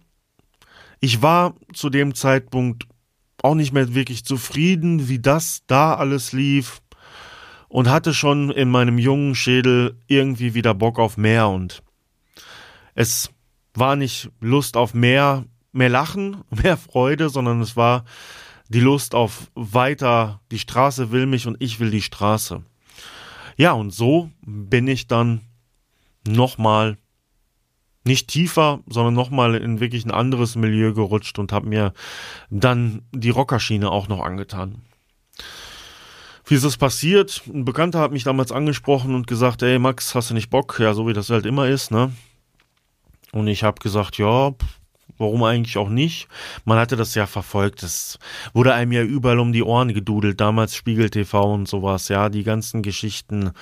ich 1.00 1.20
war 1.20 1.54
zu 1.74 1.90
dem 1.90 2.14
Zeitpunkt 2.14 2.86
auch 3.44 3.54
nicht 3.54 3.72
mehr 3.72 3.94
wirklich 3.94 4.24
zufrieden, 4.24 5.08
wie 5.08 5.18
das 5.18 5.62
da 5.66 5.94
alles 5.94 6.32
lief 6.32 6.80
und 7.68 7.90
hatte 7.90 8.14
schon 8.14 8.50
in 8.50 8.70
meinem 8.70 8.98
jungen 8.98 9.34
Schädel 9.34 10.00
irgendwie 10.06 10.54
wieder 10.54 10.72
Bock 10.74 10.98
auf 10.98 11.18
mehr 11.18 11.48
und 11.48 11.82
es 12.94 13.30
war 13.74 13.96
nicht 13.96 14.30
Lust 14.40 14.76
auf 14.76 14.94
mehr, 14.94 15.44
mehr 15.72 15.90
Lachen, 15.90 16.42
mehr 16.50 16.78
Freude, 16.78 17.28
sondern 17.28 17.60
es 17.60 17.76
war 17.76 18.04
die 18.68 18.80
Lust 18.80 19.14
auf 19.14 19.50
weiter, 19.54 20.40
die 20.50 20.58
Straße 20.58 21.10
will 21.10 21.26
mich 21.26 21.46
und 21.46 21.56
ich 21.60 21.80
will 21.80 21.90
die 21.90 22.02
Straße. 22.02 22.62
Ja, 23.58 23.72
und 23.72 23.90
so 23.90 24.30
bin 24.46 24.88
ich 24.88 25.06
dann 25.06 25.42
nochmal 26.26 26.96
nicht 28.04 28.28
tiefer, 28.28 28.80
sondern 28.86 29.14
nochmal 29.14 29.54
in 29.54 29.80
wirklich 29.80 30.04
ein 30.04 30.10
anderes 30.10 30.56
Milieu 30.56 30.92
gerutscht 30.92 31.38
und 31.38 31.52
habe 31.52 31.68
mir 31.68 31.92
dann 32.50 33.02
die 33.12 33.30
Rockerschiene 33.30 33.90
auch 33.90 34.08
noch 34.08 34.20
angetan. 34.20 34.82
Wie 36.46 36.54
ist 36.54 36.64
das 36.64 36.76
passiert? 36.76 37.42
Ein 37.46 37.64
Bekannter 37.64 38.00
hat 38.00 38.12
mich 38.12 38.24
damals 38.24 38.52
angesprochen 38.52 39.14
und 39.14 39.26
gesagt, 39.26 39.62
ey 39.62 39.78
Max, 39.78 40.14
hast 40.14 40.30
du 40.30 40.34
nicht 40.34 40.50
Bock? 40.50 40.78
Ja, 40.78 40.92
so 40.92 41.08
wie 41.08 41.14
das 41.14 41.30
halt 41.30 41.46
immer 41.46 41.68
ist, 41.68 41.90
ne? 41.90 42.12
Und 43.32 43.46
ich 43.48 43.64
habe 43.64 43.80
gesagt, 43.80 44.18
ja, 44.18 44.52
warum 45.18 45.42
eigentlich 45.44 45.76
auch 45.78 45.88
nicht? 45.88 46.28
Man 46.64 46.78
hatte 46.78 46.96
das 46.96 47.14
ja 47.14 47.26
verfolgt, 47.26 47.82
es 47.82 48.18
wurde 48.52 48.74
einem 48.74 48.92
ja 48.92 49.02
überall 49.02 49.38
um 49.38 49.52
die 49.52 49.62
Ohren 49.62 49.94
gedudelt, 49.94 50.40
damals 50.40 50.74
Spiegel 50.74 51.10
TV 51.10 51.52
und 51.52 51.68
sowas, 51.68 52.08
ja, 52.08 52.28
die 52.28 52.44
ganzen 52.44 52.82
Geschichten. 52.82 53.52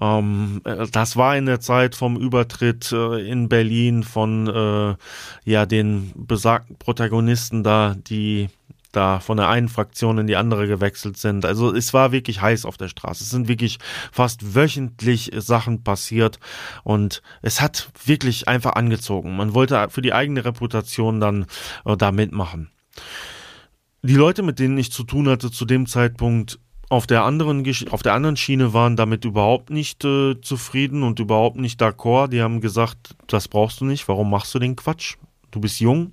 Ähm, 0.00 0.62
das 0.92 1.16
war 1.16 1.36
in 1.36 1.46
der 1.46 1.60
Zeit 1.60 1.94
vom 1.94 2.16
Übertritt 2.16 2.92
äh, 2.92 3.28
in 3.28 3.48
Berlin 3.48 4.02
von 4.02 4.46
äh, 4.48 4.96
ja 5.44 5.66
den 5.66 6.12
besagten 6.14 6.76
Protagonisten 6.76 7.62
da, 7.62 7.94
die 7.96 8.48
da 8.98 9.20
von 9.20 9.36
der 9.36 9.48
einen 9.48 9.68
Fraktion 9.68 10.18
in 10.18 10.26
die 10.26 10.34
andere 10.34 10.66
gewechselt 10.66 11.16
sind. 11.16 11.44
Also 11.44 11.72
es 11.72 11.94
war 11.94 12.10
wirklich 12.10 12.42
heiß 12.42 12.64
auf 12.64 12.76
der 12.76 12.88
Straße. 12.88 13.22
Es 13.22 13.30
sind 13.30 13.46
wirklich 13.46 13.78
fast 14.10 14.56
wöchentlich 14.56 15.30
Sachen 15.36 15.84
passiert 15.84 16.40
und 16.82 17.22
es 17.40 17.60
hat 17.60 17.90
wirklich 18.04 18.48
einfach 18.48 18.72
angezogen. 18.72 19.36
Man 19.36 19.54
wollte 19.54 19.88
für 19.90 20.02
die 20.02 20.12
eigene 20.12 20.44
Reputation 20.44 21.20
dann 21.20 21.46
äh, 21.84 21.96
da 21.96 22.10
mitmachen. 22.10 22.70
Die 24.02 24.16
Leute, 24.16 24.42
mit 24.42 24.58
denen 24.58 24.76
ich 24.78 24.90
zu 24.90 25.04
tun 25.04 25.28
hatte 25.28 25.52
zu 25.52 25.64
dem 25.64 25.86
Zeitpunkt, 25.86 26.58
auf 26.90 27.06
der 27.06 27.22
anderen 27.22 27.64
auf 27.90 28.02
der 28.02 28.14
anderen 28.14 28.36
Schiene 28.36 28.72
waren 28.72 28.96
damit 28.96 29.24
überhaupt 29.24 29.70
nicht 29.70 30.04
äh, 30.04 30.40
zufrieden 30.40 31.04
und 31.04 31.20
überhaupt 31.20 31.58
nicht 31.58 31.80
d'accord. 31.80 32.28
Die 32.28 32.42
haben 32.42 32.60
gesagt, 32.60 33.14
das 33.28 33.46
brauchst 33.46 33.80
du 33.80 33.84
nicht. 33.84 34.08
Warum 34.08 34.30
machst 34.30 34.54
du 34.54 34.58
den 34.58 34.74
Quatsch? 34.74 35.16
Du 35.50 35.60
bist 35.60 35.78
jung, 35.78 36.12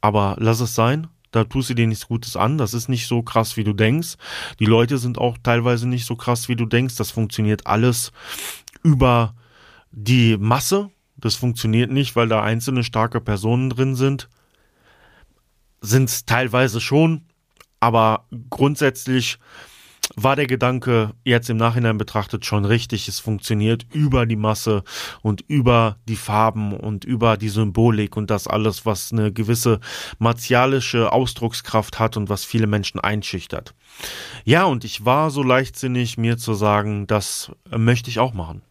aber 0.00 0.36
lass 0.38 0.60
es 0.60 0.74
sein 0.74 1.08
da 1.30 1.44
tust 1.44 1.70
du 1.70 1.74
dir 1.74 1.86
nichts 1.86 2.06
Gutes 2.06 2.36
an. 2.36 2.58
Das 2.58 2.74
ist 2.74 2.88
nicht 2.88 3.06
so 3.06 3.22
krass, 3.22 3.56
wie 3.56 3.64
du 3.64 3.72
denkst. 3.72 4.14
Die 4.58 4.66
Leute 4.66 4.98
sind 4.98 5.18
auch 5.18 5.36
teilweise 5.42 5.88
nicht 5.88 6.06
so 6.06 6.16
krass, 6.16 6.48
wie 6.48 6.56
du 6.56 6.66
denkst. 6.66 6.96
Das 6.96 7.10
funktioniert 7.10 7.66
alles 7.66 8.12
über 8.82 9.34
die 9.90 10.36
Masse. 10.38 10.90
Das 11.16 11.34
funktioniert 11.34 11.90
nicht, 11.90 12.16
weil 12.16 12.28
da 12.28 12.42
einzelne 12.42 12.84
starke 12.84 13.20
Personen 13.20 13.70
drin 13.70 13.94
sind. 13.94 14.28
Sind 15.80 16.08
es 16.08 16.24
teilweise 16.24 16.80
schon, 16.80 17.22
aber 17.80 18.26
grundsätzlich 18.50 19.38
war 20.22 20.36
der 20.36 20.46
Gedanke 20.46 21.12
jetzt 21.24 21.50
im 21.50 21.56
Nachhinein 21.56 21.98
betrachtet 21.98 22.44
schon 22.44 22.64
richtig. 22.64 23.08
Es 23.08 23.20
funktioniert 23.20 23.86
über 23.92 24.26
die 24.26 24.36
Masse 24.36 24.82
und 25.22 25.42
über 25.42 25.96
die 26.08 26.16
Farben 26.16 26.72
und 26.72 27.04
über 27.04 27.36
die 27.36 27.48
Symbolik 27.48 28.16
und 28.16 28.30
das 28.30 28.46
alles, 28.46 28.86
was 28.86 29.12
eine 29.12 29.32
gewisse 29.32 29.80
martialische 30.18 31.12
Ausdruckskraft 31.12 31.98
hat 31.98 32.16
und 32.16 32.28
was 32.28 32.44
viele 32.44 32.66
Menschen 32.66 33.00
einschüchtert. 33.00 33.74
Ja, 34.44 34.64
und 34.64 34.84
ich 34.84 35.04
war 35.04 35.30
so 35.30 35.42
leichtsinnig, 35.42 36.18
mir 36.18 36.38
zu 36.38 36.54
sagen, 36.54 37.06
das 37.06 37.52
möchte 37.70 38.10
ich 38.10 38.18
auch 38.18 38.34
machen. 38.34 38.62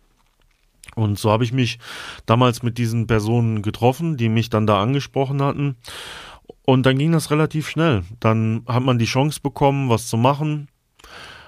Und 0.96 1.20
so 1.20 1.30
habe 1.30 1.44
ich 1.44 1.54
mich 1.54 1.78
damals 2.26 2.64
mit 2.64 2.78
diesen 2.78 3.06
Personen 3.06 3.62
getroffen, 3.62 4.18
die 4.18 4.30
mich 4.30 4.50
dann 4.50 4.66
da 4.66 4.82
angesprochen 4.82 5.44
hatten. 5.44 5.76
Und 6.66 6.86
dann 6.86 6.98
ging 6.98 7.12
das 7.12 7.30
relativ 7.32 7.70
schnell. 7.70 8.04
Dann 8.20 8.64
hat 8.68 8.84
man 8.84 8.98
die 8.98 9.06
Chance 9.06 9.40
bekommen, 9.42 9.90
was 9.90 10.08
zu 10.08 10.18
machen. 10.18 10.68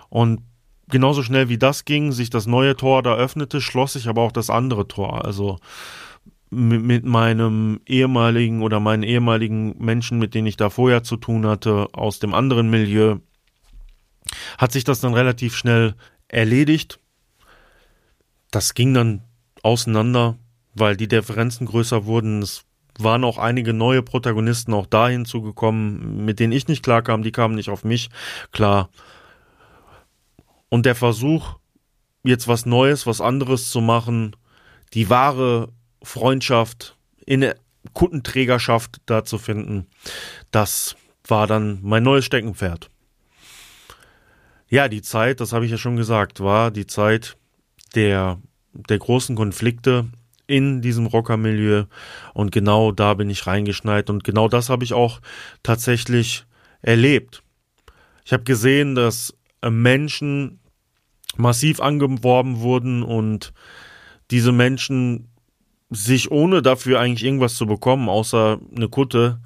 Und 0.09 0.41
genauso 0.89 1.23
schnell 1.23 1.49
wie 1.49 1.57
das 1.57 1.85
ging, 1.85 2.11
sich 2.11 2.29
das 2.29 2.47
neue 2.47 2.75
Tor 2.75 3.03
da 3.03 3.15
öffnete, 3.15 3.61
schloss 3.61 3.93
sich 3.93 4.07
aber 4.07 4.21
auch 4.21 4.31
das 4.31 4.49
andere 4.49 4.87
Tor. 4.87 5.23
Also 5.25 5.59
mit, 6.49 6.83
mit 6.83 7.05
meinem 7.05 7.79
ehemaligen 7.85 8.61
oder 8.61 8.79
meinen 8.79 9.03
ehemaligen 9.03 9.75
Menschen, 9.77 10.19
mit 10.19 10.33
denen 10.33 10.47
ich 10.47 10.57
da 10.57 10.69
vorher 10.69 11.03
zu 11.03 11.17
tun 11.17 11.45
hatte, 11.45 11.87
aus 11.93 12.19
dem 12.19 12.33
anderen 12.33 12.69
Milieu, 12.69 13.17
hat 14.57 14.71
sich 14.71 14.83
das 14.83 14.99
dann 14.99 15.13
relativ 15.13 15.55
schnell 15.55 15.95
erledigt. 16.27 16.99
Das 18.51 18.73
ging 18.73 18.93
dann 18.93 19.23
auseinander, 19.63 20.37
weil 20.73 20.97
die 20.97 21.07
Differenzen 21.07 21.67
größer 21.67 22.05
wurden. 22.05 22.41
Es 22.41 22.65
waren 22.97 23.23
auch 23.23 23.37
einige 23.37 23.73
neue 23.73 24.01
Protagonisten 24.01 24.73
auch 24.73 24.85
da 24.85 25.07
hinzugekommen, 25.07 26.25
mit 26.25 26.39
denen 26.39 26.53
ich 26.53 26.67
nicht 26.67 26.83
klarkam, 26.83 27.23
die 27.23 27.31
kamen 27.31 27.55
nicht 27.55 27.69
auf 27.69 27.83
mich 27.83 28.09
klar. 28.51 28.89
Und 30.69 30.85
der 30.85 30.95
Versuch, 30.95 31.57
jetzt 32.23 32.47
was 32.47 32.65
Neues, 32.65 33.05
was 33.05 33.21
anderes 33.21 33.69
zu 33.69 33.81
machen, 33.81 34.35
die 34.93 35.09
wahre 35.09 35.69
Freundschaft 36.01 36.97
in 37.25 37.41
der 37.41 37.55
Kundenträgerschaft 37.93 39.01
da 39.05 39.25
zu 39.25 39.37
finden, 39.37 39.87
das 40.51 40.95
war 41.27 41.47
dann 41.47 41.79
mein 41.81 42.03
neues 42.03 42.25
Steckenpferd. 42.25 42.89
Ja, 44.67 44.87
die 44.87 45.01
Zeit, 45.01 45.41
das 45.41 45.51
habe 45.53 45.65
ich 45.65 45.71
ja 45.71 45.77
schon 45.77 45.95
gesagt, 45.95 46.41
war 46.41 46.69
die 46.69 46.85
Zeit 46.85 47.37
der, 47.95 48.39
der 48.73 48.99
großen 48.99 49.35
Konflikte 49.35 50.09
in 50.45 50.81
diesem 50.81 51.07
Rockermilieu 51.07 51.85
und 52.33 52.51
genau 52.51 52.91
da 52.91 53.13
bin 53.13 53.29
ich 53.29 53.47
reingeschneit 53.47 54.09
und 54.09 54.23
genau 54.23 54.47
das 54.47 54.69
habe 54.69 54.83
ich 54.83 54.93
auch 54.93 55.21
tatsächlich 55.63 56.45
erlebt. 56.81 57.43
Ich 58.25 58.33
habe 58.33 58.43
gesehen, 58.43 58.95
dass 58.95 59.33
Menschen 59.67 60.59
massiv 61.37 61.79
angeworben 61.79 62.59
wurden 62.59 63.03
und 63.03 63.53
diese 64.31 64.51
Menschen 64.51 65.29
sich 65.89 66.31
ohne 66.31 66.61
dafür 66.61 66.99
eigentlich 66.99 67.25
irgendwas 67.25 67.55
zu 67.55 67.65
bekommen, 67.65 68.09
außer 68.09 68.59
eine 68.75 68.89
Kutte, 68.89 69.39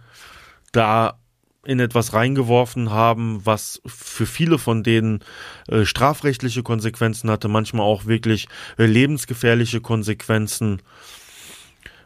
da 0.72 1.20
in 1.66 1.80
etwas 1.80 2.14
reingeworfen 2.14 2.90
haben, 2.90 3.46
was 3.46 3.82
für 3.86 4.26
viele 4.26 4.58
von 4.58 4.84
denen 4.84 5.24
äh, 5.70 5.86
strafrechtliche 5.86 6.62
Konsequenzen 6.62 7.30
hatte, 7.30 7.48
manchmal 7.48 7.86
auch 7.86 8.06
wirklich 8.06 8.48
äh, 8.78 8.86
lebensgefährliche 8.86 9.80
Konsequenzen. 9.80 10.82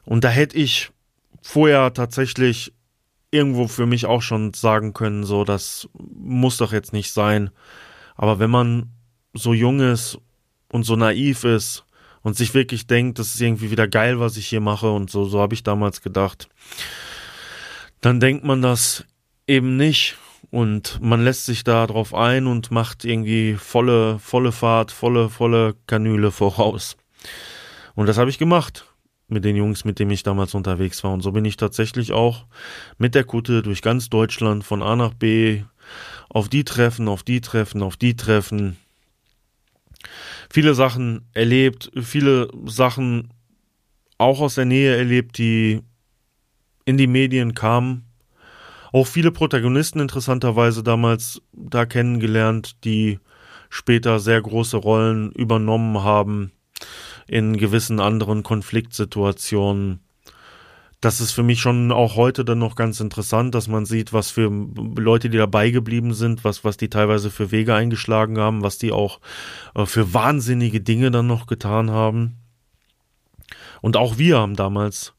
Und 0.06 0.24
da 0.24 0.30
hätte 0.30 0.58
ich 0.58 0.92
vorher 1.42 1.92
tatsächlich 1.94 2.74
irgendwo 3.32 3.68
für 3.68 3.88
mich 3.88 4.06
auch 4.06 4.22
schon 4.22 4.54
sagen 4.54 4.94
können, 4.94 5.24
so, 5.24 5.44
das 5.44 5.90
muss 5.98 6.58
doch 6.58 6.72
jetzt 6.72 6.94
nicht 6.94 7.12
sein. 7.12 7.50
Aber 8.18 8.40
wenn 8.40 8.50
man 8.50 8.92
so 9.34 9.54
jung 9.54 9.80
ist 9.80 10.18
und 10.70 10.84
so 10.84 10.96
naiv 10.96 11.44
ist 11.44 11.86
und 12.24 12.36
sich 12.36 12.54
wirklich 12.54 12.88
denkt, 12.88 13.20
das 13.20 13.36
ist 13.36 13.42
irgendwie 13.42 13.72
wieder 13.72 13.88
geil, 13.88 14.20
was 14.20 14.38
ich 14.38 14.48
hier 14.48 14.62
mache 14.62 14.92
und 14.92 15.10
so, 15.10 15.26
so 15.26 15.40
habe 15.40 15.54
ich 15.54 15.64
damals 15.64 16.02
gedacht, 16.02 16.50
dann 18.02 18.20
denkt 18.20 18.44
man 18.44 18.62
das 18.62 19.06
eben 19.48 19.78
nicht 19.78 20.18
und 20.50 21.00
man 21.02 21.24
lässt 21.24 21.46
sich 21.46 21.64
da 21.64 21.88
drauf 21.88 22.14
ein 22.14 22.48
und 22.48 22.72
macht 22.72 23.06
irgendwie 23.06 23.56
volle, 23.56 24.20
volle 24.20 24.52
Fahrt, 24.52 24.92
volle, 24.92 25.30
volle 25.30 25.76
Kanüle 25.88 26.32
voraus. 26.32 26.98
Und 27.96 28.08
das 28.08 28.18
habe 28.18 28.30
ich 28.30 28.38
gemacht 28.38 28.86
mit 29.28 29.44
den 29.44 29.56
Jungs, 29.56 29.84
mit 29.84 30.00
denen 30.00 30.12
ich 30.12 30.24
damals 30.24 30.54
unterwegs 30.54 31.04
war. 31.04 31.12
Und 31.12 31.22
so 31.22 31.32
bin 31.32 31.46
ich 31.46 31.58
tatsächlich 31.58 32.14
auch 32.14 32.46
mit 32.98 33.14
der 33.14 33.26
Kutte 33.26 33.62
durch 33.62 33.82
ganz 33.82 34.10
Deutschland 34.10 34.64
von 34.64 34.82
A 34.82 34.96
nach 34.96 35.14
B 35.14 35.64
auf 36.30 36.50
die 36.50 36.64
Treffen, 36.64 37.08
auf 37.08 37.24
die 37.24 37.42
Treffen, 37.42 37.82
auf 37.82 37.98
die 37.98 38.16
Treffen 38.16 38.78
viele 40.50 40.74
Sachen 40.74 41.26
erlebt, 41.34 41.92
viele 42.02 42.50
Sachen 42.66 43.34
auch 44.18 44.40
aus 44.40 44.56
der 44.56 44.66
Nähe 44.66 44.96
erlebt, 44.96 45.38
die 45.38 45.82
in 46.86 46.98
die 46.98 47.08
Medien 47.08 47.54
kamen. 47.54 48.06
Auch 48.94 49.08
viele 49.08 49.32
Protagonisten 49.32 50.00
interessanterweise 50.00 50.82
damals 50.82 51.42
da 51.52 51.86
kennengelernt, 51.86 52.84
die 52.84 53.20
später 53.70 54.20
sehr 54.20 54.42
große 54.42 54.78
Rollen 54.78 55.32
übernommen 55.34 56.04
haben 56.04 56.52
in 57.28 57.58
gewissen 57.58 58.00
anderen 58.00 58.44
Konfliktsituationen 58.44 60.00
das 61.00 61.22
ist 61.22 61.32
für 61.32 61.44
mich 61.44 61.62
schon 61.62 61.92
auch 61.92 62.16
heute 62.16 62.44
dann 62.44 62.58
noch 62.58 62.76
ganz 62.76 63.00
interessant, 63.00 63.54
dass 63.54 63.68
man 63.68 63.86
sieht, 63.86 64.14
was 64.14 64.32
für 64.32 64.50
Leute, 64.50 65.30
die 65.30 65.38
dabei 65.38 65.70
geblieben 65.70 66.14
sind, 66.14 66.44
was, 66.44 66.64
was 66.64 66.78
die 66.78 66.90
teilweise 66.90 67.30
für 67.30 67.52
Wege 67.52 67.76
eingeschlagen 67.76 68.40
haben, 68.40 68.64
was 68.64 68.80
die 68.80 68.92
auch 68.92 69.20
äh, 69.76 69.86
für 69.86 70.14
wahnsinnige 70.14 70.82
Dinge 70.82 71.12
dann 71.12 71.28
noch 71.28 71.46
getan 71.46 71.92
haben. 71.92 72.38
Und 73.82 73.96
auch 73.96 74.18
wir 74.18 74.40
haben 74.40 74.56
damals, 74.56 75.14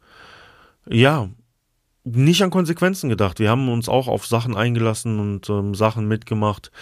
ja, 0.88 1.28
nicht 2.04 2.42
an 2.42 2.50
Konsequenzen 2.50 3.08
gedacht. 3.08 3.38
Wir 3.38 3.50
haben 3.50 3.68
uns 3.68 3.88
auch 3.88 4.08
auf 4.08 4.26
Sachen 4.26 4.56
eingelassen 4.56 5.20
und 5.20 5.48
ähm, 5.48 5.74
Sachen 5.74 6.08
mitgemacht, 6.08 6.72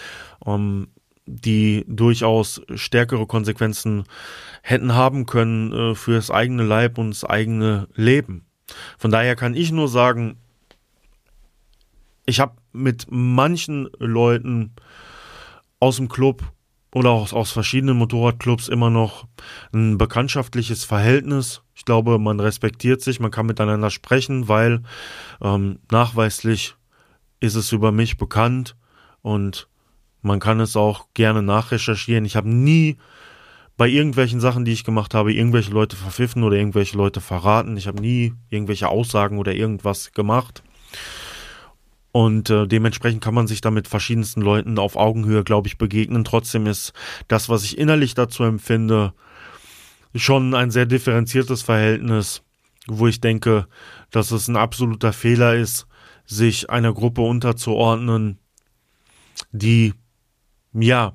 ähm, 0.45 0.87
die 1.25 1.83
durchaus 1.87 2.61
stärkere 2.73 3.27
Konsequenzen 3.27 4.05
hätten 4.63 4.95
haben 4.95 5.25
können 5.25 5.71
äh, 5.73 5.95
für 5.95 6.15
das 6.15 6.31
eigene 6.31 6.63
Leib 6.63 6.97
und 6.97 7.11
das 7.11 7.25
eigene 7.25 7.87
Leben. 7.93 8.46
Von 8.97 9.11
daher 9.11 9.35
kann 9.35 9.55
ich 9.55 9.71
nur 9.71 9.87
sagen, 9.87 10.37
ich 12.25 12.39
habe 12.39 12.55
mit 12.73 13.07
manchen 13.09 13.89
Leuten 13.99 14.73
aus 15.79 15.97
dem 15.97 16.09
Club 16.09 16.43
oder 16.93 17.11
auch 17.11 17.31
aus 17.33 17.51
verschiedenen 17.51 17.97
Motorradclubs 17.97 18.67
immer 18.67 18.89
noch 18.89 19.27
ein 19.73 19.97
bekanntschaftliches 19.97 20.83
Verhältnis. 20.83 21.61
Ich 21.75 21.85
glaube, 21.85 22.17
man 22.17 22.39
respektiert 22.39 23.01
sich, 23.01 23.19
man 23.19 23.31
kann 23.31 23.45
miteinander 23.45 23.89
sprechen, 23.89 24.47
weil 24.47 24.81
ähm, 25.41 25.79
nachweislich 25.91 26.75
ist 27.39 27.55
es 27.55 27.71
über 27.71 27.91
mich 27.91 28.17
bekannt 28.17 28.75
und 29.21 29.67
Man 30.21 30.39
kann 30.39 30.59
es 30.59 30.75
auch 30.75 31.07
gerne 31.13 31.41
nachrecherchieren. 31.41 32.25
Ich 32.25 32.35
habe 32.35 32.49
nie 32.49 32.97
bei 33.77 33.87
irgendwelchen 33.87 34.39
Sachen, 34.39 34.65
die 34.65 34.73
ich 34.73 34.83
gemacht 34.83 35.13
habe, 35.13 35.31
irgendwelche 35.31 35.71
Leute 35.71 35.95
verpfiffen 35.95 36.43
oder 36.43 36.57
irgendwelche 36.57 36.97
Leute 36.97 37.21
verraten. 37.21 37.77
Ich 37.77 37.87
habe 37.87 38.01
nie 38.01 38.33
irgendwelche 38.49 38.89
Aussagen 38.89 39.37
oder 39.37 39.53
irgendwas 39.53 40.11
gemacht. 40.11 40.63
Und 42.11 42.49
äh, 42.49 42.65
dementsprechend 42.65 43.23
kann 43.23 43.35
man 43.35 43.45
sich 43.45 43.61
da 43.61 43.69
mit 43.69 43.87
verschiedensten 43.87 44.41
Leuten 44.41 44.79
auf 44.79 44.95
Augenhöhe, 44.95 45.43
glaube 45.43 45.67
ich, 45.67 45.77
begegnen. 45.77 46.23
Trotzdem 46.23 46.65
ist 46.65 46.93
das, 47.27 47.47
was 47.49 47.63
ich 47.63 47.77
innerlich 47.77 48.15
dazu 48.15 48.43
empfinde, 48.43 49.13
schon 50.15 50.55
ein 50.55 50.71
sehr 50.71 50.87
differenziertes 50.87 51.61
Verhältnis, 51.61 52.41
wo 52.87 53.05
ich 53.05 53.21
denke, 53.21 53.67
dass 54.09 54.31
es 54.31 54.47
ein 54.47 54.55
absoluter 54.55 55.13
Fehler 55.13 55.55
ist, 55.55 55.85
sich 56.25 56.71
einer 56.71 56.93
Gruppe 56.93 57.21
unterzuordnen, 57.21 58.39
die 59.51 59.93
ja 60.73 61.13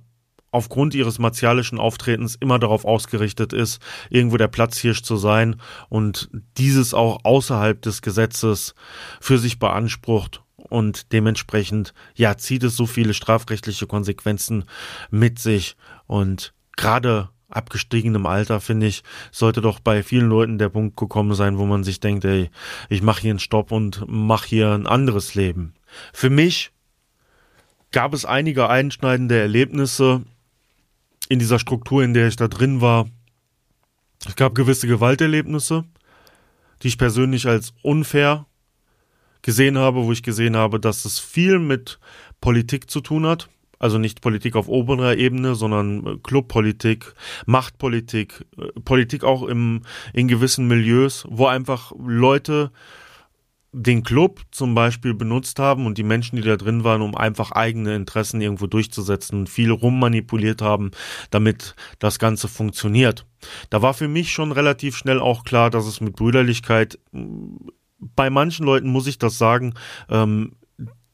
aufgrund 0.52 0.94
ihres 0.94 1.18
martialischen 1.18 1.80
Auftretens 1.80 2.36
immer 2.36 2.58
darauf 2.60 2.84
ausgerichtet 2.84 3.52
ist, 3.52 3.82
irgendwo 4.10 4.36
der 4.36 4.48
Platzhirsch 4.48 5.02
zu 5.02 5.16
sein 5.16 5.56
und 5.88 6.30
dieses 6.56 6.94
auch 6.94 7.24
außerhalb 7.24 7.82
des 7.82 8.02
Gesetzes 8.02 8.74
für 9.20 9.38
sich 9.38 9.58
beansprucht 9.58 10.42
und 10.56 11.12
dementsprechend, 11.12 11.94
ja, 12.14 12.36
zieht 12.36 12.62
es 12.62 12.76
so 12.76 12.86
viele 12.86 13.14
strafrechtliche 13.14 13.86
Konsequenzen 13.86 14.64
mit 15.10 15.38
sich 15.38 15.76
und 16.06 16.52
gerade 16.76 17.30
abgestiegenem 17.48 18.26
Alter, 18.26 18.60
finde 18.60 18.86
ich, 18.86 19.02
sollte 19.30 19.60
doch 19.60 19.80
bei 19.80 20.02
vielen 20.02 20.28
Leuten 20.28 20.58
der 20.58 20.68
Punkt 20.68 20.96
gekommen 20.96 21.34
sein, 21.34 21.58
wo 21.58 21.66
man 21.66 21.84
sich 21.84 22.00
denkt, 22.00 22.24
ey, 22.24 22.50
ich 22.88 23.02
mache 23.02 23.22
hier 23.22 23.30
einen 23.30 23.38
Stopp 23.38 23.72
und 23.72 24.04
mache 24.06 24.48
hier 24.48 24.70
ein 24.70 24.86
anderes 24.86 25.34
Leben. 25.34 25.74
Für 26.12 26.30
mich 26.30 26.72
gab 27.90 28.14
es 28.14 28.24
einige 28.24 28.68
einschneidende 28.68 29.38
Erlebnisse 29.38 30.22
in 31.32 31.38
dieser 31.38 31.58
Struktur, 31.58 32.04
in 32.04 32.12
der 32.12 32.28
ich 32.28 32.36
da 32.36 32.46
drin 32.46 32.82
war. 32.82 33.08
Es 34.26 34.36
gab 34.36 34.54
gewisse 34.54 34.86
Gewalterlebnisse, 34.86 35.84
die 36.82 36.88
ich 36.88 36.98
persönlich 36.98 37.46
als 37.48 37.72
unfair 37.80 38.44
gesehen 39.40 39.78
habe, 39.78 40.04
wo 40.04 40.12
ich 40.12 40.22
gesehen 40.22 40.56
habe, 40.56 40.78
dass 40.78 41.06
es 41.06 41.18
viel 41.18 41.58
mit 41.58 41.98
Politik 42.42 42.90
zu 42.90 43.00
tun 43.00 43.26
hat. 43.26 43.48
Also 43.78 43.96
nicht 43.96 44.20
Politik 44.20 44.56
auf 44.56 44.68
oberer 44.68 45.16
Ebene, 45.16 45.54
sondern 45.54 46.22
Clubpolitik, 46.22 47.14
Machtpolitik, 47.46 48.44
äh, 48.58 48.78
Politik 48.84 49.24
auch 49.24 49.42
im, 49.42 49.84
in 50.12 50.28
gewissen 50.28 50.68
Milieus, 50.68 51.24
wo 51.30 51.46
einfach 51.46 51.92
Leute 51.98 52.72
den 53.72 54.02
Club 54.02 54.42
zum 54.50 54.74
Beispiel 54.74 55.14
benutzt 55.14 55.58
haben 55.58 55.86
und 55.86 55.96
die 55.96 56.02
Menschen, 56.02 56.36
die 56.36 56.42
da 56.42 56.56
drin 56.56 56.84
waren, 56.84 57.00
um 57.00 57.14
einfach 57.14 57.52
eigene 57.52 57.94
Interessen 57.94 58.40
irgendwo 58.40 58.66
durchzusetzen 58.66 59.40
und 59.40 59.48
viel 59.48 59.70
rummanipuliert 59.70 60.60
haben, 60.60 60.90
damit 61.30 61.74
das 61.98 62.18
Ganze 62.18 62.48
funktioniert. 62.48 63.26
Da 63.70 63.80
war 63.80 63.94
für 63.94 64.08
mich 64.08 64.32
schon 64.32 64.52
relativ 64.52 64.96
schnell 64.96 65.20
auch 65.20 65.44
klar, 65.44 65.70
dass 65.70 65.86
es 65.86 66.00
mit 66.00 66.16
Brüderlichkeit 66.16 66.98
bei 67.98 68.30
manchen 68.30 68.66
Leuten 68.66 68.88
muss 68.88 69.06
ich 69.06 69.18
das 69.18 69.38
sagen, 69.38 69.74
ähm, 70.08 70.56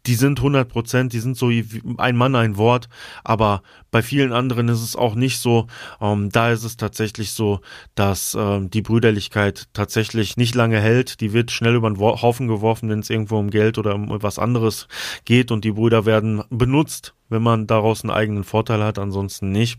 die 0.09 0.15
sind 0.15 0.39
100 0.39 0.67
Prozent, 0.67 1.13
die 1.13 1.21
sind 1.21 1.37
so 1.37 1.51
ein 1.99 2.17
Mann, 2.17 2.35
ein 2.35 2.57
Wort, 2.57 2.89
aber 3.25 3.63
bei 3.91 4.01
vielen 4.01 4.33
anderen 4.33 4.69
ist 4.69 4.83
es 4.83 4.97
auch 4.97 5.15
nicht 5.15 5.39
so. 5.39 5.67
Ähm, 6.01 6.31
da 6.31 6.51
ist 6.51 6.65
es 6.65 6.79
tatsächlich 6.79 7.33
so, 7.33 7.61
dass 7.95 8.35
ähm, 8.35 8.71
die 8.71 8.81
Brüderlichkeit 8.81 9.69
tatsächlich 9.75 10.39
nicht 10.39 10.55
lange 10.55 10.81
hält. 10.81 11.21
Die 11.21 11.35
wird 11.35 11.51
schnell 11.51 11.75
über 11.75 11.91
den 11.91 12.01
Haufen 12.01 12.49
geworfen, 12.49 12.89
wenn 12.89 13.01
es 13.01 13.11
irgendwo 13.11 13.39
um 13.39 13.51
Geld 13.51 13.77
oder 13.77 13.95
um 13.95 14.09
was 14.23 14.39
anderes 14.39 14.89
geht 15.27 15.51
und 15.51 15.63
die 15.63 15.73
Brüder 15.73 16.07
werden 16.07 16.43
benutzt, 16.49 17.15
wenn 17.29 17.43
man 17.43 17.67
daraus 17.67 18.03
einen 18.03 18.11
eigenen 18.11 18.45
Vorteil 18.45 18.83
hat, 18.83 18.99
ansonsten 18.99 19.53
nicht. 19.53 19.79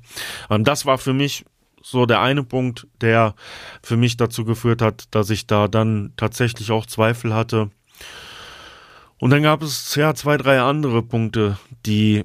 Ähm, 0.51 0.63
das 0.63 0.85
war 0.85 0.99
für 0.99 1.13
mich 1.13 1.43
so 1.81 2.05
der 2.05 2.21
eine 2.21 2.43
Punkt, 2.43 2.85
der 3.01 3.33
für 3.81 3.97
mich 3.97 4.15
dazu 4.15 4.45
geführt 4.45 4.83
hat, 4.83 5.05
dass 5.09 5.31
ich 5.31 5.47
da 5.47 5.67
dann 5.67 6.13
tatsächlich 6.17 6.69
auch 6.69 6.85
Zweifel 6.85 7.33
hatte 7.33 7.71
und 9.19 9.29
dann 9.29 9.43
gab 9.43 9.61
es 9.61 9.95
ja 9.95 10.13
zwei, 10.15 10.37
drei 10.37 10.61
andere 10.61 11.03
Punkte, 11.03 11.57
die 11.85 12.23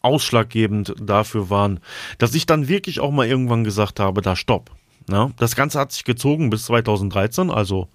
ausschlaggebend 0.00 0.94
dafür 1.00 1.50
waren, 1.50 1.80
dass 2.18 2.34
ich 2.34 2.46
dann 2.46 2.68
wirklich 2.68 3.00
auch 3.00 3.10
mal 3.10 3.26
irgendwann 3.26 3.64
gesagt 3.64 4.00
habe, 4.00 4.22
da 4.22 4.36
stopp. 4.36 4.70
Ja, 5.10 5.30
das 5.36 5.56
Ganze 5.56 5.78
hat 5.78 5.92
sich 5.92 6.04
gezogen 6.04 6.50
bis 6.50 6.64
2013, 6.64 7.50
also 7.50 7.88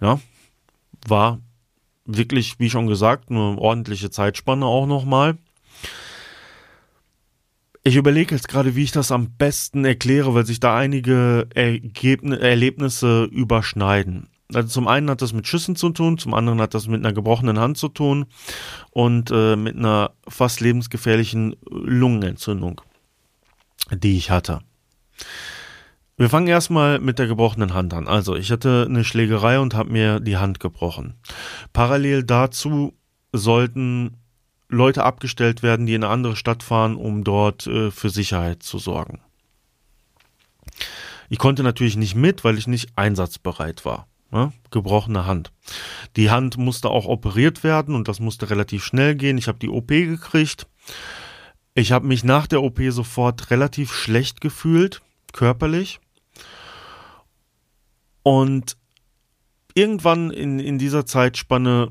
ja, 0.00 0.20
war 1.06 1.40
wirklich, 2.04 2.58
wie 2.58 2.70
schon 2.70 2.86
gesagt, 2.86 3.30
eine 3.30 3.58
ordentliche 3.58 4.10
Zeitspanne 4.10 4.66
auch 4.66 4.86
nochmal. 4.86 5.36
Ich 7.82 7.96
überlege 7.96 8.34
jetzt 8.34 8.48
gerade, 8.48 8.74
wie 8.76 8.82
ich 8.82 8.92
das 8.92 9.12
am 9.12 9.30
besten 9.36 9.84
erkläre, 9.84 10.34
weil 10.34 10.44
sich 10.44 10.60
da 10.60 10.76
einige 10.76 11.48
Ergebn 11.54 12.32
Erlebnisse 12.32 13.24
überschneiden. 13.24 14.28
Also 14.54 14.68
zum 14.68 14.88
einen 14.88 15.10
hat 15.10 15.22
das 15.22 15.32
mit 15.32 15.46
Schüssen 15.46 15.76
zu 15.76 15.90
tun, 15.90 16.18
zum 16.18 16.34
anderen 16.34 16.60
hat 16.60 16.74
das 16.74 16.86
mit 16.86 17.04
einer 17.04 17.12
gebrochenen 17.12 17.58
Hand 17.58 17.78
zu 17.78 17.88
tun 17.88 18.26
und 18.90 19.30
äh, 19.30 19.56
mit 19.56 19.76
einer 19.76 20.12
fast 20.28 20.60
lebensgefährlichen 20.60 21.56
Lungenentzündung, 21.70 22.80
die 23.92 24.16
ich 24.16 24.30
hatte. 24.30 24.60
Wir 26.16 26.28
fangen 26.28 26.48
erstmal 26.48 26.98
mit 26.98 27.18
der 27.18 27.28
gebrochenen 27.28 27.72
Hand 27.72 27.94
an. 27.94 28.06
Also 28.06 28.36
ich 28.36 28.50
hatte 28.50 28.86
eine 28.88 29.04
Schlägerei 29.04 29.58
und 29.58 29.74
habe 29.74 29.90
mir 29.90 30.20
die 30.20 30.36
Hand 30.36 30.60
gebrochen. 30.60 31.14
Parallel 31.72 32.24
dazu 32.24 32.92
sollten 33.32 34.18
Leute 34.68 35.04
abgestellt 35.04 35.62
werden, 35.62 35.86
die 35.86 35.94
in 35.94 36.04
eine 36.04 36.12
andere 36.12 36.36
Stadt 36.36 36.62
fahren, 36.62 36.96
um 36.96 37.24
dort 37.24 37.66
äh, 37.66 37.90
für 37.90 38.10
Sicherheit 38.10 38.62
zu 38.62 38.78
sorgen. 38.78 39.20
Ich 41.28 41.38
konnte 41.38 41.62
natürlich 41.62 41.96
nicht 41.96 42.16
mit, 42.16 42.44
weil 42.44 42.58
ich 42.58 42.66
nicht 42.66 42.90
einsatzbereit 42.96 43.84
war 43.84 44.09
ne? 44.30 44.52
gebrochene 44.70 45.26
Hand. 45.26 45.52
Die 46.16 46.30
Hand 46.30 46.56
musste 46.56 46.90
auch 46.90 47.06
operiert 47.06 47.64
werden 47.64 47.94
und 47.94 48.08
das 48.08 48.20
musste 48.20 48.50
relativ 48.50 48.84
schnell 48.84 49.14
gehen. 49.14 49.38
Ich 49.38 49.48
habe 49.48 49.58
die 49.58 49.68
OP 49.68 49.88
gekriegt. 49.88 50.66
Ich 51.74 51.92
habe 51.92 52.06
mich 52.06 52.24
nach 52.24 52.46
der 52.46 52.62
OP 52.62 52.80
sofort 52.88 53.50
relativ 53.50 53.92
schlecht 53.92 54.40
gefühlt, 54.40 55.02
körperlich. 55.32 56.00
Und 58.22 58.76
irgendwann 59.74 60.30
in, 60.30 60.58
in 60.58 60.78
dieser 60.78 61.06
Zeitspanne 61.06 61.90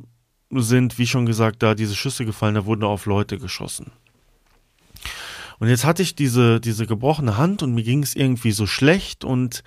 sind, 0.51 0.97
wie 0.97 1.07
schon 1.07 1.25
gesagt, 1.25 1.63
da 1.63 1.75
diese 1.75 1.95
Schüsse 1.95 2.25
gefallen, 2.25 2.55
da 2.55 2.65
wurden 2.65 2.83
auf 2.83 3.05
Leute 3.05 3.37
geschossen. 3.37 3.91
Und 5.59 5.67
jetzt 5.67 5.85
hatte 5.85 6.01
ich 6.01 6.15
diese, 6.15 6.59
diese 6.59 6.87
gebrochene 6.87 7.37
Hand 7.37 7.63
und 7.63 7.73
mir 7.73 7.83
ging 7.83 8.01
es 8.01 8.15
irgendwie 8.15 8.51
so 8.51 8.65
schlecht 8.65 9.25
und 9.25 9.63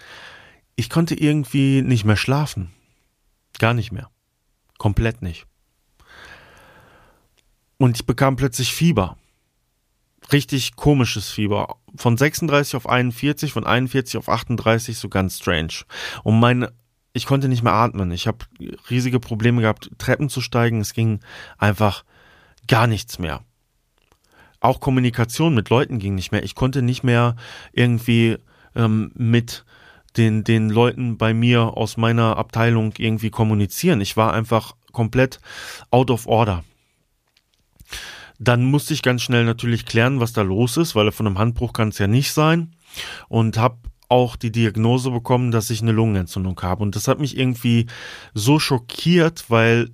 ich 0.77 0.91
konnte 0.91 1.15
irgendwie 1.15 1.83
nicht 1.83 2.05
mehr 2.05 2.17
schlafen. 2.17 2.73
Gar 3.59 3.75
nicht 3.75 3.93
mehr. 3.93 4.11
Komplett 4.79 5.23
nicht. 5.23 5.47
Und 7.79 7.97
ich 7.97 8.07
bekam 8.07 8.37
plötzlich 8.37 8.73
Fieber. 8.73 9.17
Richtig 10.33 10.77
komisches 10.77 11.31
Fieber. 11.31 11.77
Von 11.97 12.17
36 12.17 12.77
auf 12.77 12.89
41, 12.89 13.53
von 13.53 13.67
41 13.67 14.17
auf 14.17 14.29
38, 14.29 14.97
so 14.97 15.09
ganz 15.09 15.39
strange. 15.39 15.85
Und 16.23 16.41
meine, 16.41 16.73
ich 17.13 17.27
konnte 17.27 17.49
nicht 17.49 17.63
mehr 17.63 17.75
atmen. 17.75 18.11
Ich 18.13 18.27
habe 18.27 18.39
riesige 18.89 19.21
Probleme 19.21 19.61
gehabt, 19.61 19.91
Treppen 19.99 20.29
zu 20.29 20.41
steigen. 20.41 20.81
Es 20.81 20.95
ging 20.95 21.21
einfach 21.59 22.05
gar 22.69 22.87
nichts 22.87 23.19
mehr. 23.19 23.45
Auch 24.61 24.81
Kommunikation 24.81 25.55
mit 25.55 25.69
Leuten 25.69 25.99
ging 25.99 26.15
nicht 26.15 26.31
mehr. 26.33 26.45
Ich 26.45 26.55
konnte 26.55 26.83
nicht 26.83 27.03
mehr 27.03 27.37
irgendwie 27.73 28.39
ähm, 28.77 29.11
mit 29.15 29.65
den, 30.17 30.45
den 30.45 30.69
Leuten 30.69 31.17
bei 31.17 31.35
mir 31.35 31.77
aus 31.77 31.97
meiner 31.97 32.37
Abteilung 32.37 32.95
irgendwie 32.99 33.31
kommunizieren. 33.31 34.01
Ich 34.01 34.17
war 34.17 34.33
einfach 34.33 34.75
komplett 34.93 35.41
out 35.91 36.11
of 36.11 36.27
order. 36.27 36.65
Dann 38.39 38.65
musste 38.65 38.93
ich 38.93 39.03
ganz 39.03 39.23
schnell 39.23 39.45
natürlich 39.45 39.87
klären, 39.87 40.21
was 40.21 40.33
da 40.33 40.43
los 40.43 40.77
ist, 40.77 40.95
weil 40.95 41.13
von 41.13 41.27
einem 41.27 41.39
Handbruch 41.39 41.73
kann 41.73 41.89
es 41.89 41.99
ja 41.99 42.07
nicht 42.07 42.33
sein. 42.33 42.75
Und 43.29 43.57
habe 43.57 43.79
auch 44.09 44.37
die 44.37 44.53
Diagnose 44.53 45.11
bekommen, 45.11 45.53
dass 45.53 45.71
ich 45.71 45.81
eine 45.81 45.93
Lungenentzündung 45.93 46.61
habe. 46.61 46.83
Und 46.83 46.97
das 46.97 47.09
hat 47.09 47.19
mich 47.19 47.37
irgendwie 47.39 47.87
so 48.35 48.59
schockiert, 48.59 49.47
weil 49.49 49.89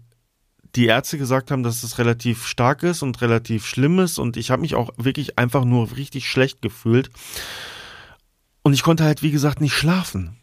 die 0.74 0.86
Ärzte 0.86 1.18
gesagt 1.18 1.50
haben, 1.50 1.62
dass 1.62 1.82
es 1.82 1.98
relativ 1.98 2.46
stark 2.46 2.82
ist 2.82 3.02
und 3.02 3.20
relativ 3.20 3.66
schlimm 3.66 4.00
ist. 4.00 4.18
Und 4.18 4.36
ich 4.36 4.50
habe 4.50 4.62
mich 4.62 4.74
auch 4.74 4.90
wirklich 4.96 5.38
einfach 5.38 5.64
nur 5.64 5.96
richtig 5.96 6.28
schlecht 6.28 6.62
gefühlt. 6.62 7.10
Und 8.68 8.74
ich 8.74 8.82
konnte 8.82 9.04
halt, 9.04 9.22
wie 9.22 9.30
gesagt, 9.30 9.62
nicht 9.62 9.72
schlafen. 9.72 10.36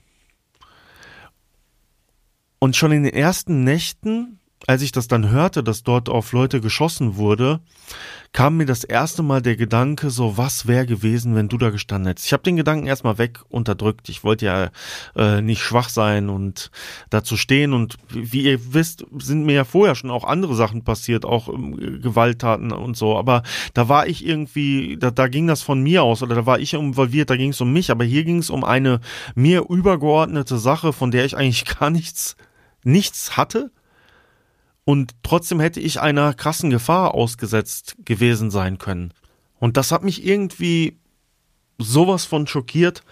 Und 2.57 2.75
schon 2.75 2.91
in 2.91 3.03
den 3.03 3.13
ersten 3.13 3.63
Nächten 3.63 4.39
als 4.67 4.81
ich 4.81 4.91
das 4.91 5.07
dann 5.07 5.29
hörte, 5.29 5.63
dass 5.63 5.83
dort 5.83 6.09
auf 6.09 6.31
Leute 6.31 6.61
geschossen 6.61 7.17
wurde, 7.17 7.59
kam 8.35 8.57
mir 8.57 8.65
das 8.65 8.83
erste 8.83 9.23
Mal 9.23 9.41
der 9.41 9.55
Gedanke, 9.55 10.09
so 10.09 10.37
was 10.37 10.67
wäre 10.67 10.85
gewesen, 10.85 11.35
wenn 11.35 11.47
du 11.47 11.57
da 11.57 11.69
gestanden 11.69 12.07
hättest. 12.07 12.27
Ich 12.27 12.33
habe 12.33 12.43
den 12.43 12.57
Gedanken 12.57 12.85
erstmal 12.85 13.17
weg 13.17 13.39
unterdrückt. 13.47 14.09
Ich 14.09 14.25
wollte 14.25 14.45
ja 14.45 14.71
äh, 15.15 15.41
nicht 15.41 15.61
schwach 15.61 15.87
sein 15.87 16.27
und 16.27 16.69
dazu 17.09 17.37
stehen. 17.37 17.71
Und 17.71 17.95
wie 18.09 18.43
ihr 18.43 18.73
wisst, 18.73 19.05
sind 19.19 19.45
mir 19.45 19.53
ja 19.53 19.63
vorher 19.63 19.95
schon 19.95 20.11
auch 20.11 20.25
andere 20.25 20.53
Sachen 20.53 20.83
passiert, 20.83 21.23
auch 21.23 21.47
ähm, 21.47 22.01
Gewalttaten 22.01 22.73
und 22.73 22.97
so. 22.97 23.17
Aber 23.17 23.43
da 23.73 23.87
war 23.87 24.07
ich 24.07 24.25
irgendwie, 24.25 24.97
da, 24.99 25.11
da 25.11 25.29
ging 25.29 25.47
das 25.47 25.61
von 25.61 25.81
mir 25.81 26.03
aus 26.03 26.21
oder 26.21 26.35
da 26.35 26.45
war 26.45 26.59
ich 26.59 26.73
involviert, 26.73 27.29
da 27.29 27.37
ging 27.37 27.51
es 27.51 27.61
um 27.61 27.71
mich. 27.71 27.89
Aber 27.89 28.03
hier 28.03 28.25
ging 28.25 28.39
es 28.39 28.49
um 28.49 28.65
eine 28.65 28.99
mir 29.35 29.69
übergeordnete 29.69 30.57
Sache, 30.57 30.91
von 30.91 31.09
der 31.09 31.23
ich 31.23 31.37
eigentlich 31.37 31.63
gar 31.79 31.89
nichts, 31.89 32.35
nichts 32.83 33.37
hatte 33.37 33.71
und 34.85 35.15
trotzdem 35.23 35.59
hätte 35.59 35.79
ich 35.79 35.99
einer 35.99 36.33
krassen 36.33 36.69
Gefahr 36.69 37.13
ausgesetzt 37.15 37.97
gewesen 38.05 38.51
sein 38.51 38.77
können. 38.77 39.13
Und 39.59 39.77
das 39.77 39.91
hat 39.91 40.03
mich 40.03 40.25
irgendwie 40.25 40.99
sowas 41.77 42.25
von 42.25 42.47
schockiert, 42.47 43.03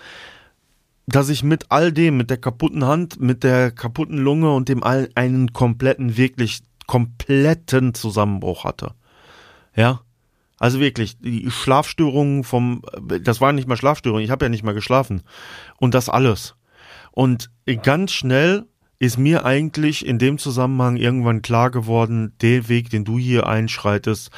dass 1.08 1.30
ich 1.30 1.44
mit 1.44 1.66
all 1.70 1.92
dem, 1.92 2.16
mit 2.16 2.30
der 2.30 2.38
kaputten 2.38 2.86
Hand, 2.86 3.20
mit 3.20 3.44
der 3.44 3.72
kaputten 3.72 4.18
Lunge 4.18 4.54
und 4.54 4.70
dem 4.70 4.84
all 4.84 5.10
einen 5.16 5.52
kompletten, 5.52 6.16
wirklich 6.16 6.62
kompletten 6.88 7.94
Zusammenbruch 7.94 8.64
hatte. 8.64 8.94
Ja. 9.76 10.02
Also 10.60 10.80
wirklich, 10.80 11.18
die 11.20 11.50
Schlafstörungen 11.52 12.44
vom, 12.44 12.84
das 13.02 13.42
waren 13.42 13.56
nicht 13.56 13.68
mal 13.68 13.76
Schlafstörungen, 13.76 14.24
ich 14.24 14.32
habe 14.32 14.46
ja 14.46 14.50
nicht 14.50 14.64
mal 14.64 14.74
geschlafen. 14.74 15.24
Und 15.78 15.94
das 15.94 16.08
alles. 16.08 16.56
Und 17.12 17.50
ganz 17.82 18.14
schnell 18.14 18.66
ist 19.04 19.18
mir 19.18 19.44
eigentlich 19.44 20.06
in 20.06 20.18
dem 20.18 20.38
Zusammenhang 20.38 20.96
irgendwann 20.96 21.42
klar 21.42 21.72
geworden, 21.72 22.32
der 22.40 22.70
Weg, 22.70 22.90
den 22.90 23.04
du 23.04 23.20
hier 23.20 23.48
einschreitest, 23.48 24.32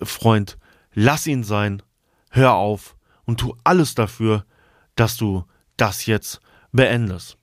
äh, 0.00 0.06
Freund, 0.06 0.56
lass 0.94 1.26
ihn 1.26 1.44
sein, 1.44 1.82
hör 2.30 2.54
auf 2.54 2.96
und 3.26 3.40
tu 3.40 3.54
alles 3.62 3.94
dafür, 3.94 4.46
dass 4.94 5.18
du 5.18 5.44
das 5.76 6.06
jetzt 6.06 6.40
beendest 6.72 7.36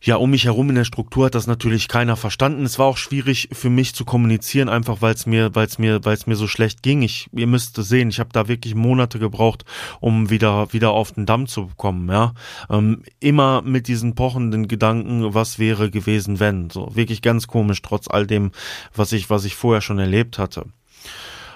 ja, 0.00 0.16
um 0.16 0.30
mich 0.30 0.44
herum 0.44 0.68
in 0.68 0.76
der 0.76 0.84
Struktur 0.84 1.26
hat 1.26 1.34
das 1.34 1.48
natürlich 1.48 1.88
keiner 1.88 2.16
verstanden. 2.16 2.64
Es 2.64 2.78
war 2.78 2.86
auch 2.86 2.96
schwierig 2.96 3.48
für 3.52 3.68
mich 3.68 3.94
zu 3.94 4.04
kommunizieren, 4.04 4.68
einfach 4.68 5.02
weil 5.02 5.14
es 5.14 5.26
mir, 5.26 5.54
weil 5.56 5.66
es 5.66 5.78
mir, 5.78 6.04
weil 6.04 6.14
es 6.14 6.26
mir 6.26 6.36
so 6.36 6.46
schlecht 6.46 6.82
ging. 6.82 7.02
Ich, 7.02 7.28
ihr 7.32 7.48
müsst 7.48 7.74
sehen, 7.74 8.08
ich 8.08 8.20
habe 8.20 8.30
da 8.32 8.46
wirklich 8.46 8.76
Monate 8.76 9.18
gebraucht, 9.18 9.64
um 10.00 10.30
wieder, 10.30 10.72
wieder 10.72 10.92
auf 10.92 11.12
den 11.12 11.26
Damm 11.26 11.48
zu 11.48 11.70
kommen. 11.76 12.08
Ja, 12.08 12.34
ähm, 12.70 13.02
immer 13.18 13.62
mit 13.62 13.88
diesen 13.88 14.14
pochenden 14.14 14.68
Gedanken, 14.68 15.34
was 15.34 15.58
wäre 15.58 15.90
gewesen, 15.90 16.38
wenn. 16.38 16.70
So 16.70 16.94
wirklich 16.94 17.20
ganz 17.20 17.48
komisch, 17.48 17.82
trotz 17.82 18.08
all 18.08 18.26
dem, 18.26 18.52
was 18.94 19.12
ich, 19.12 19.30
was 19.30 19.44
ich 19.44 19.56
vorher 19.56 19.80
schon 19.80 19.98
erlebt 19.98 20.38
hatte. 20.38 20.66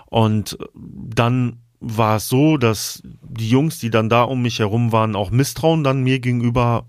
Und 0.06 0.58
dann 0.74 1.60
war 1.82 2.16
es 2.16 2.28
so, 2.28 2.56
dass 2.56 3.02
die 3.22 3.50
Jungs, 3.50 3.80
die 3.80 3.90
dann 3.90 4.08
da 4.08 4.22
um 4.22 4.40
mich 4.40 4.60
herum 4.60 4.92
waren, 4.92 5.16
auch 5.16 5.30
Misstrauen 5.30 5.82
dann 5.82 6.02
mir 6.02 6.20
gegenüber 6.20 6.86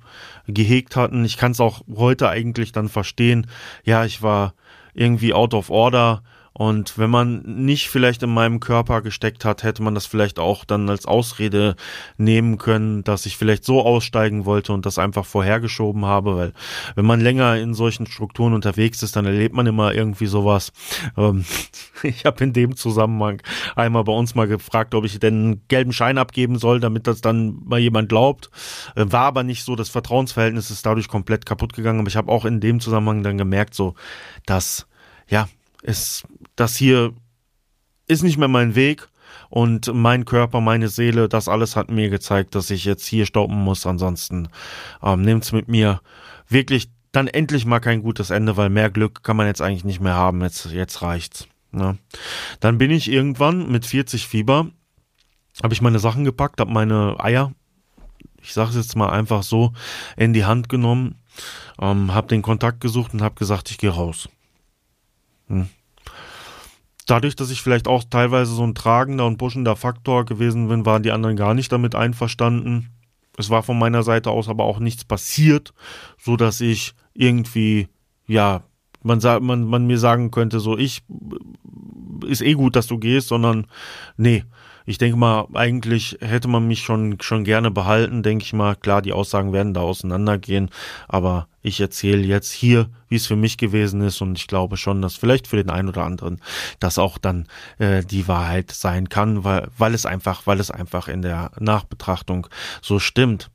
gehegt 0.47 0.95
hatten. 0.95 1.25
Ich 1.25 1.37
kann 1.37 1.51
es 1.51 1.59
auch 1.59 1.81
heute 1.95 2.29
eigentlich 2.29 2.71
dann 2.71 2.89
verstehen. 2.89 3.47
Ja, 3.83 4.05
ich 4.05 4.21
war 4.21 4.53
irgendwie 4.93 5.33
out 5.33 5.55
of 5.55 5.71
order 5.71 6.21
und 6.53 6.99
wenn 6.99 7.09
man 7.09 7.41
nicht 7.41 7.89
vielleicht 7.89 8.21
in 8.21 8.31
meinem 8.31 8.59
Körper 8.59 9.01
gesteckt 9.01 9.43
hat, 9.43 9.63
hätte 9.63 9.81
man 9.81 9.95
das 9.95 10.05
vielleicht 10.05 10.37
auch 10.37 10.65
dann 10.65 10.87
als 10.87 11.07
Ausrede 11.07 11.75
nehmen 12.17 12.59
können, 12.59 13.03
dass 13.03 13.25
ich 13.25 13.37
vielleicht 13.37 13.65
so 13.65 13.81
aussteigen 13.83 14.45
wollte 14.45 14.71
und 14.71 14.85
das 14.85 14.99
einfach 14.99 15.25
vorhergeschoben 15.25 16.05
habe, 16.05 16.35
weil 16.35 16.53
wenn 16.95 17.05
man 17.05 17.21
länger 17.21 17.57
in 17.57 17.73
solchen 17.73 18.05
Strukturen 18.05 18.53
unterwegs 18.53 19.01
ist, 19.01 19.15
dann 19.15 19.25
erlebt 19.25 19.55
man 19.55 19.65
immer 19.65 19.95
irgendwie 19.95 20.27
sowas. 20.27 20.71
Ähm, 21.17 21.43
ich 22.03 22.25
habe 22.25 22.43
in 22.43 22.53
dem 22.53 22.75
Zusammenhang 22.75 23.41
einmal 23.75 24.03
bei 24.03 24.13
uns 24.13 24.35
mal 24.35 24.47
gefragt, 24.47 24.93
ob 24.93 25.05
ich 25.05 25.19
denn 25.19 25.33
einen 25.33 25.67
gelben 25.69 25.91
Schein 25.91 26.19
abgeben 26.19 26.59
soll, 26.59 26.79
damit 26.79 27.07
das 27.07 27.21
dann 27.21 27.63
mal 27.65 27.79
jemand 27.79 28.09
glaubt. 28.09 28.51
Äh, 28.95 29.05
war 29.07 29.25
aber 29.25 29.41
nicht 29.41 29.63
so, 29.63 29.75
das 29.75 29.89
Vertrauensverhältnis 29.89 30.69
ist 30.69 30.85
dadurch 30.85 31.07
komplett 31.07 31.47
kaputt 31.47 31.73
gegangen, 31.73 31.99
aber 31.99 32.09
ich 32.09 32.15
habe 32.15 32.31
auch 32.31 32.45
in 32.45 32.59
dem 32.59 32.79
Zusammenhang 32.79 33.23
dann 33.23 33.39
gemerkt, 33.39 33.73
so, 33.73 33.95
dass 34.45 34.85
ja, 35.27 35.47
es, 35.83 36.23
das 36.55 36.75
hier 36.75 37.13
ist 38.07 38.23
nicht 38.23 38.37
mehr 38.37 38.47
mein 38.47 38.75
Weg 38.75 39.07
und 39.49 39.93
mein 39.93 40.25
Körper, 40.25 40.61
meine 40.61 40.89
Seele, 40.89 41.29
das 41.29 41.47
alles 41.47 41.75
hat 41.75 41.89
mir 41.89 42.09
gezeigt, 42.09 42.55
dass 42.55 42.69
ich 42.69 42.85
jetzt 42.85 43.05
hier 43.05 43.25
stoppen 43.25 43.55
muss. 43.55 43.85
Ansonsten 43.85 44.49
ähm, 45.01 45.21
nimmt's 45.21 45.51
mit 45.51 45.67
mir 45.67 46.01
wirklich 46.47 46.89
dann 47.11 47.27
endlich 47.27 47.65
mal 47.65 47.79
kein 47.79 48.01
gutes 48.01 48.31
Ende, 48.31 48.57
weil 48.57 48.69
mehr 48.69 48.89
Glück 48.89 49.23
kann 49.23 49.37
man 49.37 49.47
jetzt 49.47 49.61
eigentlich 49.61 49.85
nicht 49.85 50.01
mehr 50.01 50.15
haben. 50.15 50.41
Jetzt, 50.41 50.65
jetzt 50.71 51.01
reicht's. 51.01 51.47
Ne? 51.71 51.97
Dann 52.59 52.77
bin 52.77 52.91
ich 52.91 53.09
irgendwann 53.09 53.71
mit 53.71 53.85
40 53.85 54.27
Fieber, 54.27 54.69
habe 55.61 55.73
ich 55.73 55.81
meine 55.81 55.99
Sachen 55.99 56.23
gepackt, 56.23 56.59
habe 56.59 56.71
meine 56.71 57.15
Eier, 57.19 57.53
ich 58.41 58.53
sage 58.53 58.71
es 58.71 58.75
jetzt 58.75 58.95
mal 58.95 59.09
einfach 59.09 59.43
so, 59.43 59.73
in 60.17 60.33
die 60.33 60.45
Hand 60.45 60.69
genommen, 60.69 61.15
ähm, 61.79 62.13
habe 62.13 62.27
den 62.27 62.41
Kontakt 62.41 62.81
gesucht 62.81 63.13
und 63.13 63.21
habe 63.21 63.35
gesagt, 63.35 63.71
ich 63.71 63.77
gehe 63.77 63.89
raus. 63.89 64.29
Hm. 65.47 65.69
Dadurch, 67.05 67.35
dass 67.35 67.49
ich 67.51 67.61
vielleicht 67.61 67.87
auch 67.87 68.03
teilweise 68.09 68.53
so 68.53 68.63
ein 68.63 68.75
tragender 68.75 69.25
und 69.25 69.37
pushender 69.37 69.75
Faktor 69.75 70.25
gewesen 70.25 70.67
bin, 70.67 70.85
waren 70.85 71.03
die 71.03 71.11
anderen 71.11 71.35
gar 71.35 71.53
nicht 71.53 71.71
damit 71.71 71.95
einverstanden. 71.95 72.89
Es 73.37 73.49
war 73.49 73.63
von 73.63 73.79
meiner 73.79 74.03
Seite 74.03 74.29
aus 74.29 74.47
aber 74.47 74.63
auch 74.63 74.79
nichts 74.79 75.03
passiert, 75.03 75.73
so 76.17 76.37
dass 76.37 76.61
ich 76.61 76.93
irgendwie, 77.13 77.87
ja, 78.27 78.63
man, 79.01 79.19
man, 79.41 79.65
man 79.65 79.87
mir 79.87 79.97
sagen 79.97 80.31
könnte, 80.31 80.59
so 80.59 80.77
ich 80.77 81.03
ist 82.25 82.41
eh 82.41 82.53
gut, 82.53 82.75
dass 82.75 82.87
du 82.87 82.99
gehst, 82.99 83.27
sondern 83.27 83.67
nee, 84.17 84.43
ich 84.85 84.97
denke 84.97 85.17
mal, 85.17 85.47
eigentlich 85.53 86.17
hätte 86.21 86.47
man 86.47 86.67
mich 86.67 86.81
schon, 86.81 87.17
schon 87.21 87.43
gerne 87.43 87.71
behalten, 87.71 88.23
denke 88.23 88.43
ich 88.43 88.53
mal. 88.53 88.75
Klar, 88.75 89.01
die 89.01 89.13
Aussagen 89.13 89.53
werden 89.53 89.73
da 89.73 89.81
auseinandergehen, 89.81 90.69
aber 91.07 91.47
ich 91.63 91.79
erzähle 91.79 92.21
jetzt 92.21 92.51
hier, 92.51 92.89
wie 93.07 93.15
es 93.15 93.25
für 93.25 93.35
mich 93.35 93.57
gewesen 93.57 94.01
ist 94.01 94.21
und 94.21 94.37
ich 94.37 94.47
glaube 94.47 94.75
schon, 94.75 95.01
dass 95.01 95.15
vielleicht 95.15 95.47
für 95.47 95.55
den 95.55 95.69
einen 95.69 95.87
oder 95.87 96.03
anderen 96.03 96.41
das 96.79 96.97
auch 96.97 97.17
dann 97.17 97.47
äh, 97.79 98.03
die 98.03 98.27
Wahrheit 98.27 98.71
sein 98.71 99.07
kann, 99.07 99.43
weil, 99.43 99.69
weil 99.77 99.93
es 99.93 100.05
einfach, 100.05 100.45
weil 100.45 100.59
es 100.59 100.71
einfach 100.71 101.07
in 101.07 101.21
der 101.21 101.51
Nachbetrachtung 101.59 102.47
so 102.81 102.99
stimmt. 102.99 103.49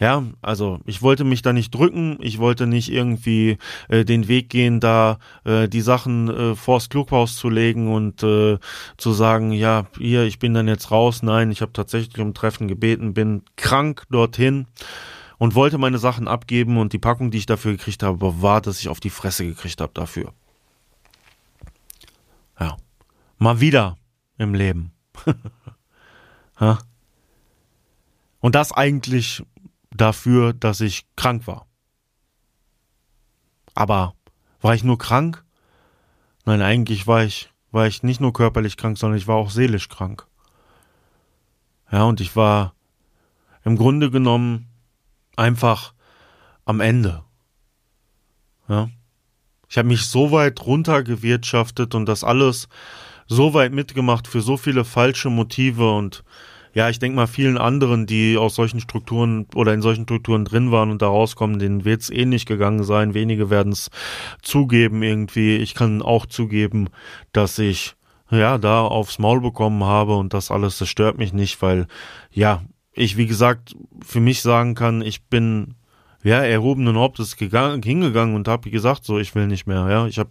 Ja, 0.00 0.24
also 0.42 0.80
ich 0.86 1.02
wollte 1.02 1.24
mich 1.24 1.42
da 1.42 1.52
nicht 1.52 1.72
drücken, 1.72 2.18
ich 2.20 2.38
wollte 2.38 2.66
nicht 2.66 2.90
irgendwie 2.90 3.58
äh, 3.88 4.04
den 4.04 4.26
Weg 4.26 4.50
gehen, 4.50 4.80
da 4.80 5.18
äh, 5.44 5.68
die 5.68 5.82
Sachen 5.82 6.28
äh, 6.28 6.56
vors 6.56 6.88
Klughaus 6.88 7.36
zu 7.36 7.48
legen 7.48 7.92
und 7.92 8.24
äh, 8.24 8.58
zu 8.96 9.12
sagen, 9.12 9.52
ja, 9.52 9.86
hier, 9.98 10.24
ich 10.24 10.40
bin 10.40 10.52
dann 10.52 10.66
jetzt 10.66 10.90
raus. 10.90 11.22
Nein, 11.22 11.52
ich 11.52 11.62
habe 11.62 11.72
tatsächlich 11.72 12.18
um 12.18 12.34
Treffen 12.34 12.66
gebeten, 12.66 13.14
bin 13.14 13.42
krank 13.56 14.04
dorthin 14.10 14.66
und 15.42 15.56
wollte 15.56 15.76
meine 15.76 15.98
Sachen 15.98 16.28
abgeben 16.28 16.78
und 16.78 16.92
die 16.92 17.00
Packung, 17.00 17.32
die 17.32 17.38
ich 17.38 17.46
dafür 17.46 17.72
gekriegt 17.72 18.04
habe, 18.04 18.42
war, 18.42 18.60
dass 18.60 18.78
ich 18.78 18.88
auf 18.88 19.00
die 19.00 19.10
Fresse 19.10 19.44
gekriegt 19.44 19.80
habe 19.80 19.92
dafür. 19.92 20.32
Ja. 22.60 22.76
Mal 23.38 23.58
wieder 23.58 23.96
im 24.38 24.54
Leben. 24.54 24.92
und 28.38 28.54
das 28.54 28.70
eigentlich 28.70 29.44
dafür, 29.90 30.52
dass 30.52 30.80
ich 30.80 31.08
krank 31.16 31.48
war. 31.48 31.66
Aber 33.74 34.14
war 34.60 34.76
ich 34.76 34.84
nur 34.84 34.98
krank? 34.98 35.44
Nein, 36.44 36.62
eigentlich 36.62 37.08
war 37.08 37.24
ich, 37.24 37.50
war 37.72 37.88
ich 37.88 38.04
nicht 38.04 38.20
nur 38.20 38.32
körperlich 38.32 38.76
krank, 38.76 38.96
sondern 38.96 39.18
ich 39.18 39.26
war 39.26 39.34
auch 39.34 39.50
seelisch 39.50 39.88
krank. 39.88 40.24
Ja, 41.90 42.04
und 42.04 42.20
ich 42.20 42.36
war 42.36 42.76
im 43.64 43.74
Grunde 43.76 44.08
genommen 44.08 44.68
einfach 45.36 45.94
am 46.64 46.80
Ende. 46.80 47.24
Ja. 48.68 48.88
Ich 49.68 49.78
habe 49.78 49.88
mich 49.88 50.02
so 50.02 50.32
weit 50.32 50.64
runtergewirtschaftet 50.66 51.94
und 51.94 52.06
das 52.06 52.24
alles 52.24 52.68
so 53.26 53.54
weit 53.54 53.72
mitgemacht 53.72 54.28
für 54.28 54.40
so 54.42 54.56
viele 54.56 54.84
falsche 54.84 55.30
Motive 55.30 55.90
und 55.92 56.24
ja, 56.74 56.88
ich 56.88 56.98
denke 56.98 57.16
mal 57.16 57.26
vielen 57.26 57.58
anderen, 57.58 58.06
die 58.06 58.38
aus 58.38 58.54
solchen 58.54 58.80
Strukturen 58.80 59.46
oder 59.54 59.74
in 59.74 59.82
solchen 59.82 60.04
Strukturen 60.04 60.44
drin 60.44 60.72
waren 60.72 60.90
und 60.90 61.02
da 61.02 61.08
rauskommen, 61.08 61.58
denen 61.58 61.84
wird 61.84 62.00
es 62.00 62.10
ähnlich 62.10 62.46
gegangen 62.46 62.84
sein. 62.84 63.12
Wenige 63.12 63.50
werden 63.50 63.72
es 63.72 63.90
zugeben 64.40 65.02
irgendwie. 65.02 65.56
Ich 65.56 65.74
kann 65.74 66.00
auch 66.00 66.24
zugeben, 66.24 66.88
dass 67.32 67.58
ich 67.58 67.94
ja 68.30 68.56
da 68.56 68.82
aufs 68.82 69.18
Maul 69.18 69.42
bekommen 69.42 69.84
habe 69.84 70.16
und 70.16 70.32
das 70.32 70.50
alles, 70.50 70.78
das 70.78 70.88
stört 70.88 71.18
mich 71.18 71.34
nicht, 71.34 71.60
weil 71.60 71.86
ja, 72.30 72.62
ich, 72.94 73.16
wie 73.16 73.26
gesagt, 73.26 73.76
für 74.04 74.20
mich 74.20 74.42
sagen 74.42 74.74
kann, 74.74 75.02
ich 75.02 75.22
bin 75.24 75.74
ja 76.22 76.42
erhobenen 76.42 76.96
Hauptes 76.96 77.36
gegangen, 77.36 77.82
hingegangen 77.82 78.34
und 78.34 78.48
habe 78.48 78.70
gesagt, 78.70 79.04
so 79.04 79.18
ich 79.18 79.34
will 79.34 79.46
nicht 79.46 79.66
mehr. 79.66 79.88
Ja, 79.88 80.06
ich 80.06 80.18
habe 80.18 80.30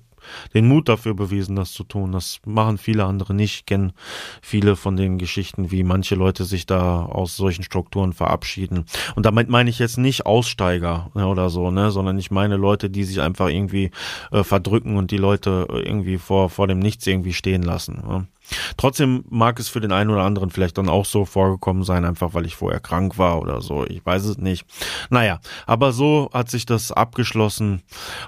den 0.54 0.68
Mut 0.68 0.90
dafür 0.90 1.14
bewiesen, 1.14 1.56
das 1.56 1.72
zu 1.74 1.84
tun. 1.84 2.12
Das 2.12 2.40
machen 2.46 2.78
viele 2.78 3.06
andere 3.06 3.34
nicht. 3.34 3.56
Ich 3.56 3.66
kenne 3.66 3.94
viele 4.42 4.76
von 4.76 4.96
den 4.96 5.18
Geschichten, 5.18 5.72
wie 5.72 5.84
manche 5.84 6.16
Leute 6.16 6.46
sich 6.46 6.66
da 6.66 7.06
aus 7.06 7.36
solchen 7.36 7.64
Strukturen 7.64 8.14
verabschieden. 8.14 8.86
Und 9.16 9.26
damit 9.26 9.50
meine 9.50 9.70
ich 9.70 9.80
jetzt 9.80 9.98
nicht 9.98 10.26
Aussteiger 10.26 11.10
oder 11.16 11.50
so, 11.50 11.72
ne, 11.72 11.92
sondern 11.92 12.18
ich 12.18 12.32
meine 12.32 12.58
Leute, 12.58 12.90
die 12.90 13.04
sich 13.04 13.22
einfach 13.22 13.50
irgendwie 13.50 13.92
äh, 14.32 14.44
verdrücken 14.44 14.98
und 14.98 15.12
die 15.12 15.18
Leute 15.18 15.68
irgendwie 15.70 16.18
vor, 16.18 16.50
vor 16.50 16.68
dem 16.68 16.80
Nichts 16.80 17.08
irgendwie 17.08 17.34
stehen 17.34 17.64
lassen. 17.64 18.04
Ne. 18.08 18.28
Trotzdem 18.78 19.24
mag 19.30 19.60
es 19.60 19.70
für 19.70 19.80
den 19.80 19.92
einen 19.92 20.10
oder 20.10 20.24
anderen 20.24 20.50
vielleicht 20.50 20.78
dann 20.78 20.90
auch 20.90 21.06
so 21.06 21.26
vorgekommen 21.26 21.84
sein, 21.84 22.06
einfach 22.06 22.34
weil 22.34 22.46
ich 22.46 22.56
vorher 22.56 22.80
krank 22.80 23.18
war 23.18 23.42
oder 23.42 23.62
so. 23.62 23.86
Ich 23.86 24.06
weiß 24.06 24.26
es 24.26 24.38
nicht. 24.38 24.66
Naja, 25.10 25.40
aber 25.66 25.92
so 25.92 26.30
hat 26.34 26.50
sich 26.50 26.66
das 26.66 26.92
abgeschlossen. 26.92 27.82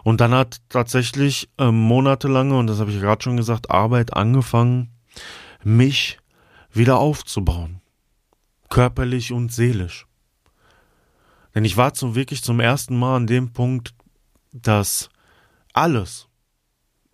Und 0.04 0.22
dann 0.22 0.34
hat 0.34 0.62
tatsächlich 0.70 1.50
äh, 1.58 1.72
monatelange, 1.72 2.58
und 2.58 2.68
das 2.68 2.80
habe 2.80 2.92
ich 2.92 3.00
gerade 3.00 3.24
schon 3.24 3.38
gesagt, 3.38 3.70
Arbeit 3.70 4.14
angefangen, 4.14 4.92
mich 5.64 6.20
wieder 6.72 6.98
aufzubauen. 6.98 7.82
Körperlich 8.70 9.32
und 9.32 9.52
seelisch. 9.52 10.08
Denn 11.54 11.66
ich 11.66 11.78
war 11.78 11.94
zum 11.94 12.16
wirklich 12.16 12.44
zum 12.44 12.60
ersten 12.60 12.98
Mal 12.98 13.18
an 13.18 13.28
dem 13.28 13.54
Punkt, 13.54 13.94
dass 14.52 15.10
alles, 15.74 16.28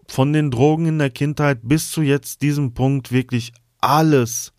von 0.10 0.34
den 0.34 0.52
Drogen 0.52 0.86
in 0.86 1.00
der 1.00 1.10
Kindheit 1.10 1.60
bis 1.64 1.92
zu 1.92 2.02
jetzt 2.02 2.42
diesem 2.42 2.74
Punkt 2.74 3.12
wirklich 3.12 3.54
alles 3.80 4.54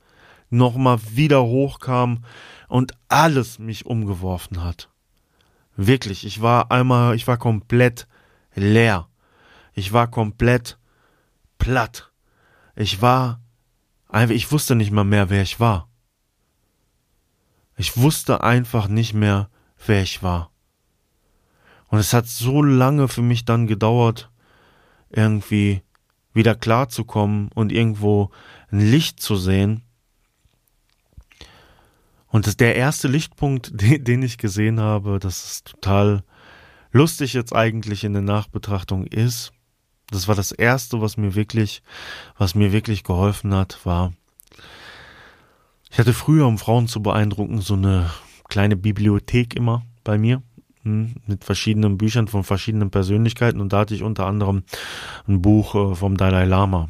nochmal 0.48 0.98
wieder 1.12 1.42
hochkam 1.44 2.24
und 2.68 2.92
alles 3.08 3.58
mich 3.58 3.86
umgeworfen 3.86 4.62
hat. 4.62 4.88
Wirklich, 5.76 6.24
ich 6.24 6.40
war 6.42 6.70
einmal, 6.70 7.14
ich 7.14 7.26
war 7.26 7.36
komplett 7.36 8.06
leer. 8.54 9.08
Ich 9.72 9.92
war 9.92 10.08
komplett 10.08 10.78
platt. 11.58 12.10
Ich 12.74 13.00
war 13.00 13.40
ich 14.12 14.50
wusste 14.50 14.74
nicht 14.74 14.90
mal 14.90 15.04
mehr, 15.04 15.30
wer 15.30 15.42
ich 15.42 15.60
war. 15.60 15.88
Ich 17.76 17.96
wusste 17.96 18.42
einfach 18.42 18.88
nicht 18.88 19.14
mehr, 19.14 19.48
wer 19.86 20.02
ich 20.02 20.22
war. 20.22 20.50
Und 21.86 21.98
es 21.98 22.12
hat 22.12 22.26
so 22.26 22.62
lange 22.62 23.08
für 23.08 23.22
mich 23.22 23.44
dann 23.44 23.66
gedauert, 23.66 24.29
irgendwie 25.10 25.82
wieder 26.32 26.54
klarzukommen 26.54 27.50
und 27.54 27.72
irgendwo 27.72 28.30
ein 28.70 28.80
Licht 28.80 29.20
zu 29.20 29.36
sehen. 29.36 29.82
Und 32.28 32.46
das, 32.46 32.56
der 32.56 32.76
erste 32.76 33.08
Lichtpunkt, 33.08 33.70
den, 33.80 34.04
den 34.04 34.22
ich 34.22 34.38
gesehen 34.38 34.80
habe, 34.80 35.18
das 35.18 35.44
ist 35.44 35.66
total 35.66 36.22
lustig 36.92 37.34
jetzt 37.34 37.54
eigentlich 37.54 38.04
in 38.04 38.12
der 38.12 38.22
Nachbetrachtung 38.22 39.06
ist, 39.06 39.52
das 40.10 40.26
war 40.26 40.34
das 40.34 40.50
erste, 40.50 41.00
was 41.00 41.16
mir 41.16 41.36
wirklich, 41.36 41.82
was 42.36 42.56
mir 42.56 42.72
wirklich 42.72 43.04
geholfen 43.04 43.54
hat, 43.54 43.84
war, 43.86 44.12
ich 45.90 45.98
hatte 45.98 46.12
früher, 46.12 46.46
um 46.46 46.56
Frauen 46.56 46.86
zu 46.86 47.02
beeindrucken, 47.02 47.60
so 47.60 47.74
eine 47.74 48.10
kleine 48.48 48.76
Bibliothek 48.76 49.56
immer 49.56 49.82
bei 50.04 50.18
mir. 50.18 50.42
Hm, 50.82 51.14
mit 51.26 51.44
verschiedenen 51.44 51.98
Büchern 51.98 52.26
von 52.26 52.42
verschiedenen 52.42 52.90
Persönlichkeiten 52.90 53.60
und 53.60 53.72
da 53.72 53.80
hatte 53.80 53.94
ich 53.94 54.02
unter 54.02 54.26
anderem 54.26 54.62
ein 55.28 55.42
Buch 55.42 55.74
äh, 55.74 55.94
vom 55.94 56.16
Dalai 56.16 56.46
Lama. 56.46 56.88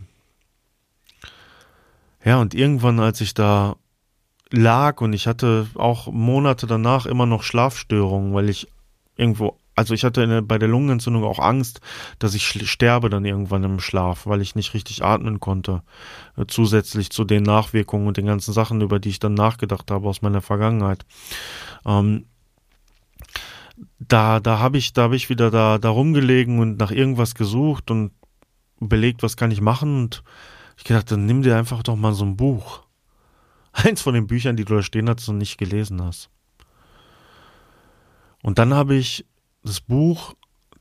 Ja, 2.24 2.40
und 2.40 2.54
irgendwann, 2.54 3.00
als 3.00 3.20
ich 3.20 3.34
da 3.34 3.76
lag 4.50 5.00
und 5.00 5.12
ich 5.12 5.26
hatte 5.26 5.66
auch 5.74 6.06
Monate 6.12 6.66
danach 6.66 7.06
immer 7.06 7.26
noch 7.26 7.42
Schlafstörungen, 7.42 8.32
weil 8.32 8.48
ich 8.48 8.68
irgendwo, 9.16 9.58
also 9.74 9.94
ich 9.94 10.04
hatte 10.04 10.42
bei 10.42 10.58
der 10.58 10.68
Lungenentzündung 10.68 11.24
auch 11.24 11.38
Angst, 11.40 11.80
dass 12.20 12.34
ich 12.34 12.46
sterbe 12.46 13.10
dann 13.10 13.24
irgendwann 13.24 13.64
im 13.64 13.80
Schlaf, 13.80 14.26
weil 14.26 14.40
ich 14.40 14.54
nicht 14.54 14.74
richtig 14.74 15.04
atmen 15.04 15.40
konnte. 15.40 15.82
Äh, 16.36 16.44
zusätzlich 16.46 17.10
zu 17.10 17.24
den 17.24 17.42
Nachwirkungen 17.42 18.06
und 18.06 18.16
den 18.16 18.26
ganzen 18.26 18.52
Sachen, 18.52 18.82
über 18.82 19.00
die 19.00 19.08
ich 19.08 19.18
dann 19.18 19.34
nachgedacht 19.34 19.90
habe 19.90 20.08
aus 20.08 20.22
meiner 20.22 20.42
Vergangenheit. 20.42 21.06
Ähm, 21.84 22.26
da, 23.98 24.40
da 24.40 24.58
habe 24.58 24.78
ich, 24.78 24.92
da 24.92 25.02
habe 25.02 25.16
ich 25.16 25.28
wieder 25.28 25.50
da, 25.50 25.78
da 25.78 25.88
rumgelegen 25.88 26.58
und 26.58 26.78
nach 26.78 26.90
irgendwas 26.90 27.34
gesucht 27.34 27.90
und 27.90 28.12
überlegt, 28.80 29.22
was 29.22 29.36
kann 29.36 29.50
ich 29.50 29.60
machen 29.60 29.96
und 29.96 30.22
ich 30.76 30.84
gedacht, 30.84 31.10
dann 31.10 31.26
nimm 31.26 31.42
dir 31.42 31.56
einfach 31.56 31.82
doch 31.82 31.96
mal 31.96 32.14
so 32.14 32.24
ein 32.24 32.36
Buch. 32.36 32.82
Eins 33.72 34.02
von 34.02 34.14
den 34.14 34.26
Büchern, 34.26 34.56
die 34.56 34.64
du 34.64 34.76
da 34.76 34.82
stehen 34.82 35.08
hast 35.08 35.28
und 35.28 35.38
nicht 35.38 35.58
gelesen 35.58 36.02
hast. 36.02 36.30
Und 38.42 38.58
dann 38.58 38.74
habe 38.74 38.94
ich 38.94 39.26
das 39.62 39.80
Buch 39.80 40.34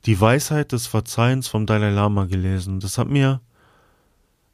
Die 0.06 0.20
Weisheit 0.20 0.72
des 0.72 0.88
Verzeihens 0.88 1.50
vom 1.50 1.66
Dalai 1.66 1.90
Lama 1.90 2.24
gelesen. 2.24 2.80
Das 2.80 2.98
hat 2.98 3.10
mir 3.10 3.42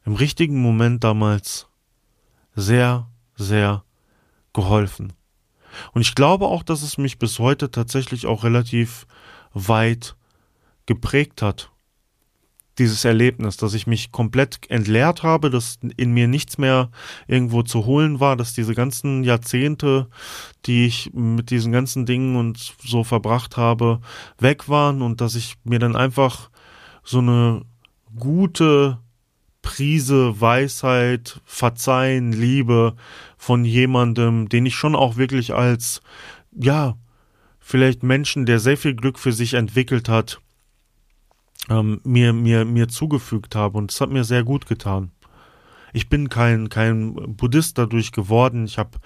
im 0.04 0.14
richtigen 0.14 0.60
Moment 0.60 1.04
damals 1.04 1.68
sehr, 2.56 3.08
sehr 3.36 3.84
geholfen. 4.52 5.12
Und 5.92 6.02
ich 6.02 6.14
glaube 6.14 6.46
auch, 6.46 6.62
dass 6.62 6.82
es 6.82 6.98
mich 6.98 7.18
bis 7.18 7.38
heute 7.38 7.70
tatsächlich 7.70 8.26
auch 8.26 8.44
relativ 8.44 9.06
weit 9.52 10.16
geprägt 10.86 11.42
hat. 11.42 11.70
Dieses 12.78 13.06
Erlebnis, 13.06 13.56
dass 13.56 13.72
ich 13.72 13.86
mich 13.86 14.12
komplett 14.12 14.70
entleert 14.70 15.22
habe, 15.22 15.48
dass 15.48 15.78
in 15.96 16.12
mir 16.12 16.28
nichts 16.28 16.58
mehr 16.58 16.90
irgendwo 17.26 17.62
zu 17.62 17.86
holen 17.86 18.20
war, 18.20 18.36
dass 18.36 18.52
diese 18.52 18.74
ganzen 18.74 19.24
Jahrzehnte, 19.24 20.08
die 20.66 20.86
ich 20.86 21.10
mit 21.14 21.50
diesen 21.50 21.72
ganzen 21.72 22.04
Dingen 22.04 22.36
und 22.36 22.74
so 22.84 23.02
verbracht 23.02 23.56
habe, 23.56 24.00
weg 24.38 24.68
waren 24.68 25.00
und 25.00 25.22
dass 25.22 25.36
ich 25.36 25.56
mir 25.64 25.78
dann 25.78 25.96
einfach 25.96 26.50
so 27.02 27.18
eine 27.18 27.62
gute 28.18 28.98
Prise 29.66 30.40
Weisheit, 30.40 31.40
Verzeihen, 31.44 32.30
Liebe 32.30 32.94
von 33.36 33.64
jemandem, 33.64 34.48
den 34.48 34.64
ich 34.64 34.76
schon 34.76 34.94
auch 34.94 35.16
wirklich 35.16 35.54
als, 35.54 36.02
ja, 36.52 36.96
vielleicht 37.58 38.04
Menschen, 38.04 38.46
der 38.46 38.60
sehr 38.60 38.76
viel 38.76 38.94
Glück 38.94 39.18
für 39.18 39.32
sich 39.32 39.54
entwickelt 39.54 40.08
hat, 40.08 40.40
ähm, 41.68 42.00
mir, 42.04 42.32
mir, 42.32 42.64
mir 42.64 42.86
zugefügt 42.86 43.56
habe. 43.56 43.76
Und 43.76 43.90
es 43.90 44.00
hat 44.00 44.08
mir 44.08 44.22
sehr 44.22 44.44
gut 44.44 44.66
getan. 44.66 45.10
Ich 45.92 46.08
bin 46.08 46.28
kein, 46.28 46.68
kein 46.68 47.14
Buddhist 47.36 47.76
dadurch 47.76 48.12
geworden. 48.12 48.66
Ich 48.66 48.78
habe 48.78 48.98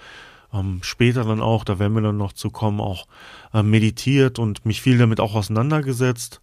ähm, 0.53 0.81
später 0.83 1.23
dann 1.23 1.41
auch, 1.41 1.63
da 1.63 1.79
werden 1.79 1.95
wir 1.95 2.03
dann 2.03 2.17
noch 2.17 2.33
zu 2.33 2.51
kommen, 2.51 2.79
auch 2.81 3.07
äh, 3.51 3.63
meditiert 3.63 4.37
und 4.37 4.63
mich 4.63 4.79
viel 4.79 4.99
damit 4.99 5.21
auch 5.21 5.33
auseinandergesetzt. 5.33 6.39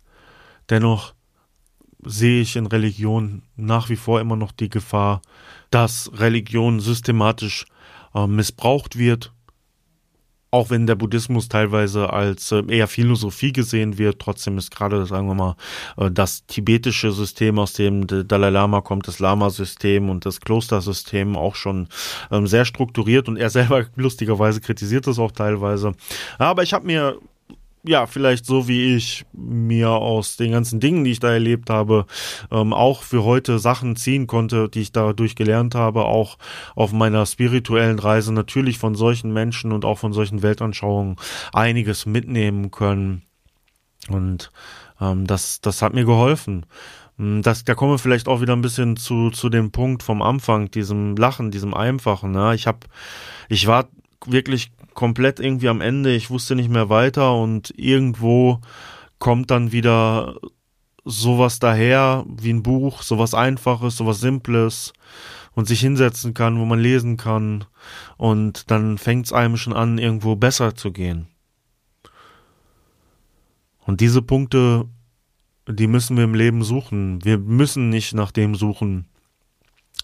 Dennoch 0.71 1.15
sehe 2.05 2.41
ich 2.41 2.57
in 2.57 2.67
Religion 2.67 3.43
nach 3.57 3.89
wie 3.89 3.97
vor 3.97 4.21
immer 4.21 4.37
noch 4.37 4.53
die 4.53 4.69
Gefahr, 4.69 5.23
dass 5.71 6.11
Religion 6.15 6.81
systematisch 6.81 7.67
äh, 8.15 8.27
missbraucht 8.27 8.99
wird. 8.99 9.33
Auch 10.51 10.71
wenn 10.71 10.87
der 10.87 10.95
Buddhismus 10.95 11.49
teilweise 11.49 12.11
als 12.11 12.53
äh, 12.53 12.63
eher 12.69 12.89
Philosophie 12.89 13.53
gesehen 13.53 13.99
wird, 13.99 14.19
trotzdem 14.19 14.57
ist 14.57 14.71
gerade, 14.71 15.05
sagen 15.05 15.27
wir 15.27 15.35
mal, 15.35 15.57
äh, 15.99 16.11
das 16.11 16.47
tibetische 16.47 17.13
System, 17.13 17.59
aus 17.59 17.75
dem 17.75 18.07
der 18.07 18.25
Dalai 18.25 18.49
Lama 18.49 18.81
kommt, 18.81 19.07
das 19.09 19.19
Lama-System 19.19 20.09
und 20.09 20.25
das 20.25 20.41
Klostersystem 20.41 21.37
auch 21.37 21.55
schon 21.55 21.89
ähm, 22.31 22.47
sehr 22.47 22.65
strukturiert 22.65 23.29
und 23.29 23.37
er 23.37 23.51
selber 23.51 23.85
lustigerweise 23.97 24.61
kritisiert 24.61 25.07
das 25.07 25.19
auch 25.19 25.33
teilweise. 25.33 25.93
Aber 26.39 26.63
ich 26.63 26.73
habe 26.73 26.87
mir 26.87 27.19
ja, 27.89 28.07
vielleicht 28.07 28.45
so 28.45 28.69
wie 28.69 28.95
ich 28.95 29.25
mir 29.33 29.91
aus 29.91 30.37
den 30.37 30.53
ganzen 30.53 30.79
Dingen, 30.79 31.05
die 31.05 31.13
ich 31.13 31.21
da 31.21 31.33
erlebt 31.33 31.71
habe, 31.71 32.05
ähm, 32.51 32.75
auch 32.75 33.03
für 33.03 33.25
heute 33.25 33.59
Sachen 33.59 33.97
ziehen 33.97 34.27
konnte, 34.27 34.69
die 34.69 34.83
ich 34.83 34.93
dadurch 34.93 35.37
gelernt 35.37 35.75
habe, 35.75 36.05
auch 36.05 36.37
auf 36.75 36.93
meiner 36.93 37.25
spirituellen 37.25 37.99
Reise 37.99 38.33
natürlich 38.35 38.79
von 38.79 38.95
solchen 38.95 39.33
Menschen 39.33 39.73
und 39.73 39.87
auch 39.87 39.99
von 39.99 40.13
solchen 40.13 40.43
Weltanschauungen 40.43 41.17
einiges 41.53 42.05
mitnehmen 42.05 42.71
können. 42.71 43.23
Und 44.09 44.51
ähm, 45.01 45.27
das, 45.27 45.63
das 45.63 45.81
hat 45.81 45.95
mir 45.95 46.05
geholfen. 46.05 46.67
Hm, 47.17 47.41
das, 47.41 47.65
da 47.65 47.75
kommen 47.75 47.93
wir 47.93 47.99
vielleicht 47.99 48.29
auch 48.29 48.43
wieder 48.43 48.55
ein 48.55 48.63
bisschen 48.63 48.99
zu, 48.99 49.31
zu 49.31 49.49
dem 49.49 49.71
Punkt 49.71 50.03
vom 50.03 50.21
Anfang, 50.21 50.71
diesem 50.71 51.17
Lachen, 51.17 51.51
diesem 51.51 51.73
Einfachen. 51.73 52.33
Ne? 52.33 52.55
Ich 52.55 52.67
habe, 52.67 52.81
ich 53.49 53.67
war 53.67 53.89
wirklich 54.27 54.73
komplett 54.99 55.39
irgendwie 55.39 55.69
am 55.69 55.81
Ende, 55.81 56.13
ich 56.13 56.29
wusste 56.29 56.57
nicht 56.57 56.71
mehr 56.71 56.89
weiter 56.89 57.33
und 57.37 57.73
irgendwo 57.77 58.59
kommt 59.21 59.49
dann 59.53 59.71
wieder 59.71 60.41
sowas 61.05 61.61
daher 61.61 62.27
wie 62.27 62.53
ein 62.53 62.65
Buch, 62.65 63.03
sowas 63.03 63.33
Einfaches, 63.33 63.97
sowas 63.97 64.19
Simples 64.19 64.93
und 65.55 65.69
sich 65.69 65.79
hinsetzen 65.79 66.35
kann, 66.35 66.59
wo 66.59 66.65
man 66.65 66.81
lesen 66.81 67.17
kann 67.17 67.65
und 68.17 68.73
dann 68.73 68.99
fängt 68.99 69.27
es 69.27 69.33
einem 69.33 69.57
schon 69.57 69.73
an, 69.73 69.99
irgendwo 69.99 70.35
besser 70.35 70.75
zu 70.75 70.91
gehen. 70.91 71.29
Und 73.87 74.01
diese 74.01 74.21
Punkte, 74.21 74.87
die 75.69 75.87
müssen 75.87 76.17
wir 76.17 76.25
im 76.25 76.35
Leben 76.35 76.65
suchen. 76.65 77.25
Wir 77.25 77.39
müssen 77.39 77.89
nicht 77.89 78.15
nach 78.15 78.33
dem 78.33 78.57
suchen, 78.57 79.07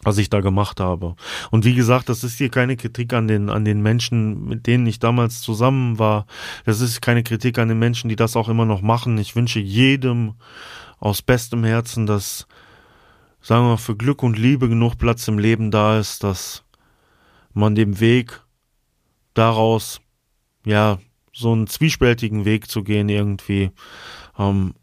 was 0.04 0.18
ich 0.18 0.30
da 0.30 0.40
gemacht 0.40 0.80
habe. 0.80 1.16
Und 1.50 1.64
wie 1.64 1.74
gesagt, 1.74 2.08
das 2.08 2.22
ist 2.24 2.38
hier 2.38 2.50
keine 2.50 2.76
Kritik 2.76 3.12
an 3.12 3.26
den, 3.26 3.50
an 3.50 3.64
den 3.64 3.82
Menschen, 3.82 4.44
mit 4.44 4.66
denen 4.66 4.86
ich 4.86 4.98
damals 4.98 5.40
zusammen 5.40 5.98
war. 5.98 6.26
Das 6.64 6.80
ist 6.80 7.00
keine 7.00 7.22
Kritik 7.22 7.58
an 7.58 7.68
den 7.68 7.78
Menschen, 7.78 8.08
die 8.08 8.16
das 8.16 8.36
auch 8.36 8.48
immer 8.48 8.64
noch 8.64 8.82
machen. 8.82 9.18
Ich 9.18 9.34
wünsche 9.34 9.60
jedem 9.60 10.34
aus 11.00 11.22
bestem 11.22 11.64
Herzen, 11.64 12.06
dass, 12.06 12.46
sagen 13.40 13.66
wir, 13.66 13.78
für 13.78 13.96
Glück 13.96 14.22
und 14.22 14.38
Liebe 14.38 14.68
genug 14.68 14.96
Platz 14.98 15.26
im 15.28 15.38
Leben 15.38 15.70
da 15.70 15.98
ist, 15.98 16.22
dass 16.22 16.64
man 17.52 17.74
dem 17.74 18.00
Weg 18.00 18.40
daraus, 19.34 20.00
ja, 20.64 20.98
so 21.32 21.52
einen 21.52 21.66
zwiespältigen 21.66 22.44
Weg 22.44 22.70
zu 22.70 22.84
gehen 22.84 23.08
irgendwie, 23.08 23.72
ähm, 24.38 24.74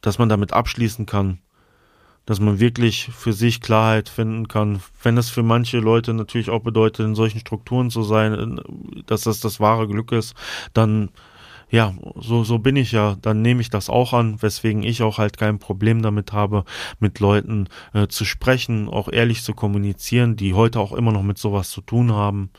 dass 0.00 0.18
man 0.18 0.28
damit 0.28 0.52
abschließen 0.52 1.06
kann, 1.06 1.38
dass 2.26 2.40
man 2.40 2.60
wirklich 2.60 3.10
für 3.12 3.32
sich 3.32 3.60
Klarheit 3.60 4.08
finden 4.08 4.48
kann. 4.48 4.80
Wenn 5.02 5.16
das 5.16 5.30
für 5.30 5.42
manche 5.42 5.78
Leute 5.78 6.14
natürlich 6.14 6.50
auch 6.50 6.62
bedeutet, 6.62 7.06
in 7.06 7.14
solchen 7.14 7.40
Strukturen 7.40 7.90
zu 7.90 8.02
sein, 8.02 8.60
dass 9.06 9.22
das 9.22 9.40
das 9.40 9.60
wahre 9.60 9.88
Glück 9.88 10.12
ist, 10.12 10.34
dann 10.72 11.10
ja, 11.72 11.94
so, 12.16 12.44
so 12.44 12.58
bin 12.58 12.76
ich 12.76 12.92
ja, 12.92 13.16
dann 13.22 13.40
nehme 13.40 13.62
ich 13.62 13.70
das 13.70 13.88
auch 13.88 14.12
an, 14.12 14.42
weswegen 14.42 14.82
ich 14.82 15.02
auch 15.02 15.16
halt 15.16 15.38
kein 15.38 15.58
Problem 15.58 16.02
damit 16.02 16.34
habe, 16.34 16.64
mit 17.00 17.18
Leuten 17.18 17.66
äh, 17.94 18.08
zu 18.08 18.26
sprechen, 18.26 18.90
auch 18.90 19.08
ehrlich 19.10 19.42
zu 19.42 19.54
kommunizieren, 19.54 20.36
die 20.36 20.52
heute 20.52 20.80
auch 20.80 20.92
immer 20.92 21.12
noch 21.12 21.22
mit 21.22 21.38
sowas 21.38 21.70
zu 21.70 21.80
tun 21.80 22.12
haben. 22.12 22.50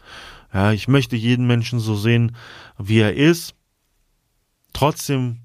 Ja, 0.52 0.71
ich 0.71 0.88
möchte 0.88 1.15
jeden 1.15 1.45
Menschen 1.45 1.78
so 1.78 1.95
sehen, 1.95 2.36
wie 2.80 2.99
er 2.99 3.13
ist. 3.13 3.54
Trotzdem 4.73 5.42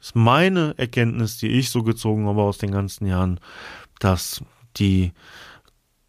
ist 0.00 0.14
meine 0.14 0.74
Erkenntnis, 0.76 1.38
die 1.38 1.48
ich 1.48 1.70
so 1.70 1.82
gezogen 1.82 2.26
habe 2.26 2.42
aus 2.42 2.58
den 2.58 2.70
ganzen 2.70 3.06
Jahren, 3.06 3.40
dass 4.00 4.42
die 4.76 5.12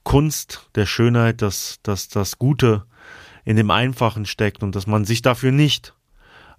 Kunst 0.03 0.69
der 0.75 0.85
Schönheit, 0.85 1.41
dass, 1.41 1.79
dass 1.83 2.07
das 2.07 2.39
Gute 2.39 2.85
in 3.45 3.55
dem 3.55 3.71
Einfachen 3.71 4.25
steckt 4.25 4.63
und 4.63 4.75
dass 4.75 4.87
man 4.87 5.05
sich 5.05 5.21
dafür 5.21 5.51
nicht 5.51 5.93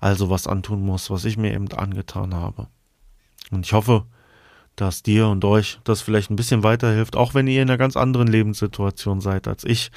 also 0.01 0.31
was 0.31 0.47
antun 0.47 0.85
muss, 0.85 1.11
was 1.11 1.25
ich 1.25 1.37
mir 1.37 1.53
eben 1.53 1.71
angetan 1.73 2.35
habe. 2.35 2.69
Und 3.51 3.67
ich 3.67 3.73
hoffe, 3.73 4.07
dass 4.77 5.03
dir 5.03 5.29
und 5.29 5.45
euch 5.45 5.79
das 5.85 6.01
vielleicht 6.01 6.31
ein 6.31 6.37
bisschen 6.37 6.63
weiterhilft, 6.63 7.17
auch 7.17 7.35
wenn 7.35 7.47
ihr 7.47 7.63
in 7.63 7.69
einer 7.69 7.77
ganz 7.77 7.97
anderen 7.97 8.29
Lebenssituation 8.29 9.21
seid 9.21 9.47
als 9.47 9.65
ich 9.65 9.91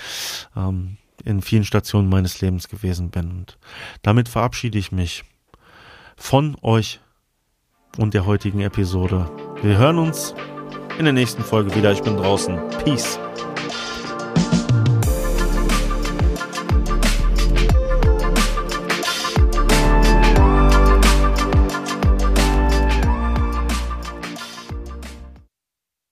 ähm, 0.55 0.97
in 1.23 1.41
vielen 1.41 1.63
Stationen 1.63 2.09
meines 2.09 2.41
Lebens 2.41 2.67
gewesen 2.67 3.09
bin. 3.09 3.31
Und 3.31 3.57
damit 4.01 4.27
verabschiede 4.27 4.77
ich 4.77 4.91
mich 4.91 5.23
von 6.17 6.57
euch 6.61 6.99
und 7.97 8.13
der 8.13 8.25
heutigen 8.25 8.61
Episode. 8.61 9.29
Wir 9.61 9.77
hören 9.77 9.99
uns 9.99 10.33
in 10.97 11.05
der 11.05 11.13
nächsten 11.13 11.43
Folge 11.43 11.75
wieder. 11.75 11.91
Ich 11.91 12.01
bin 12.01 12.17
draußen. 12.17 12.59
Peace. 12.83 13.19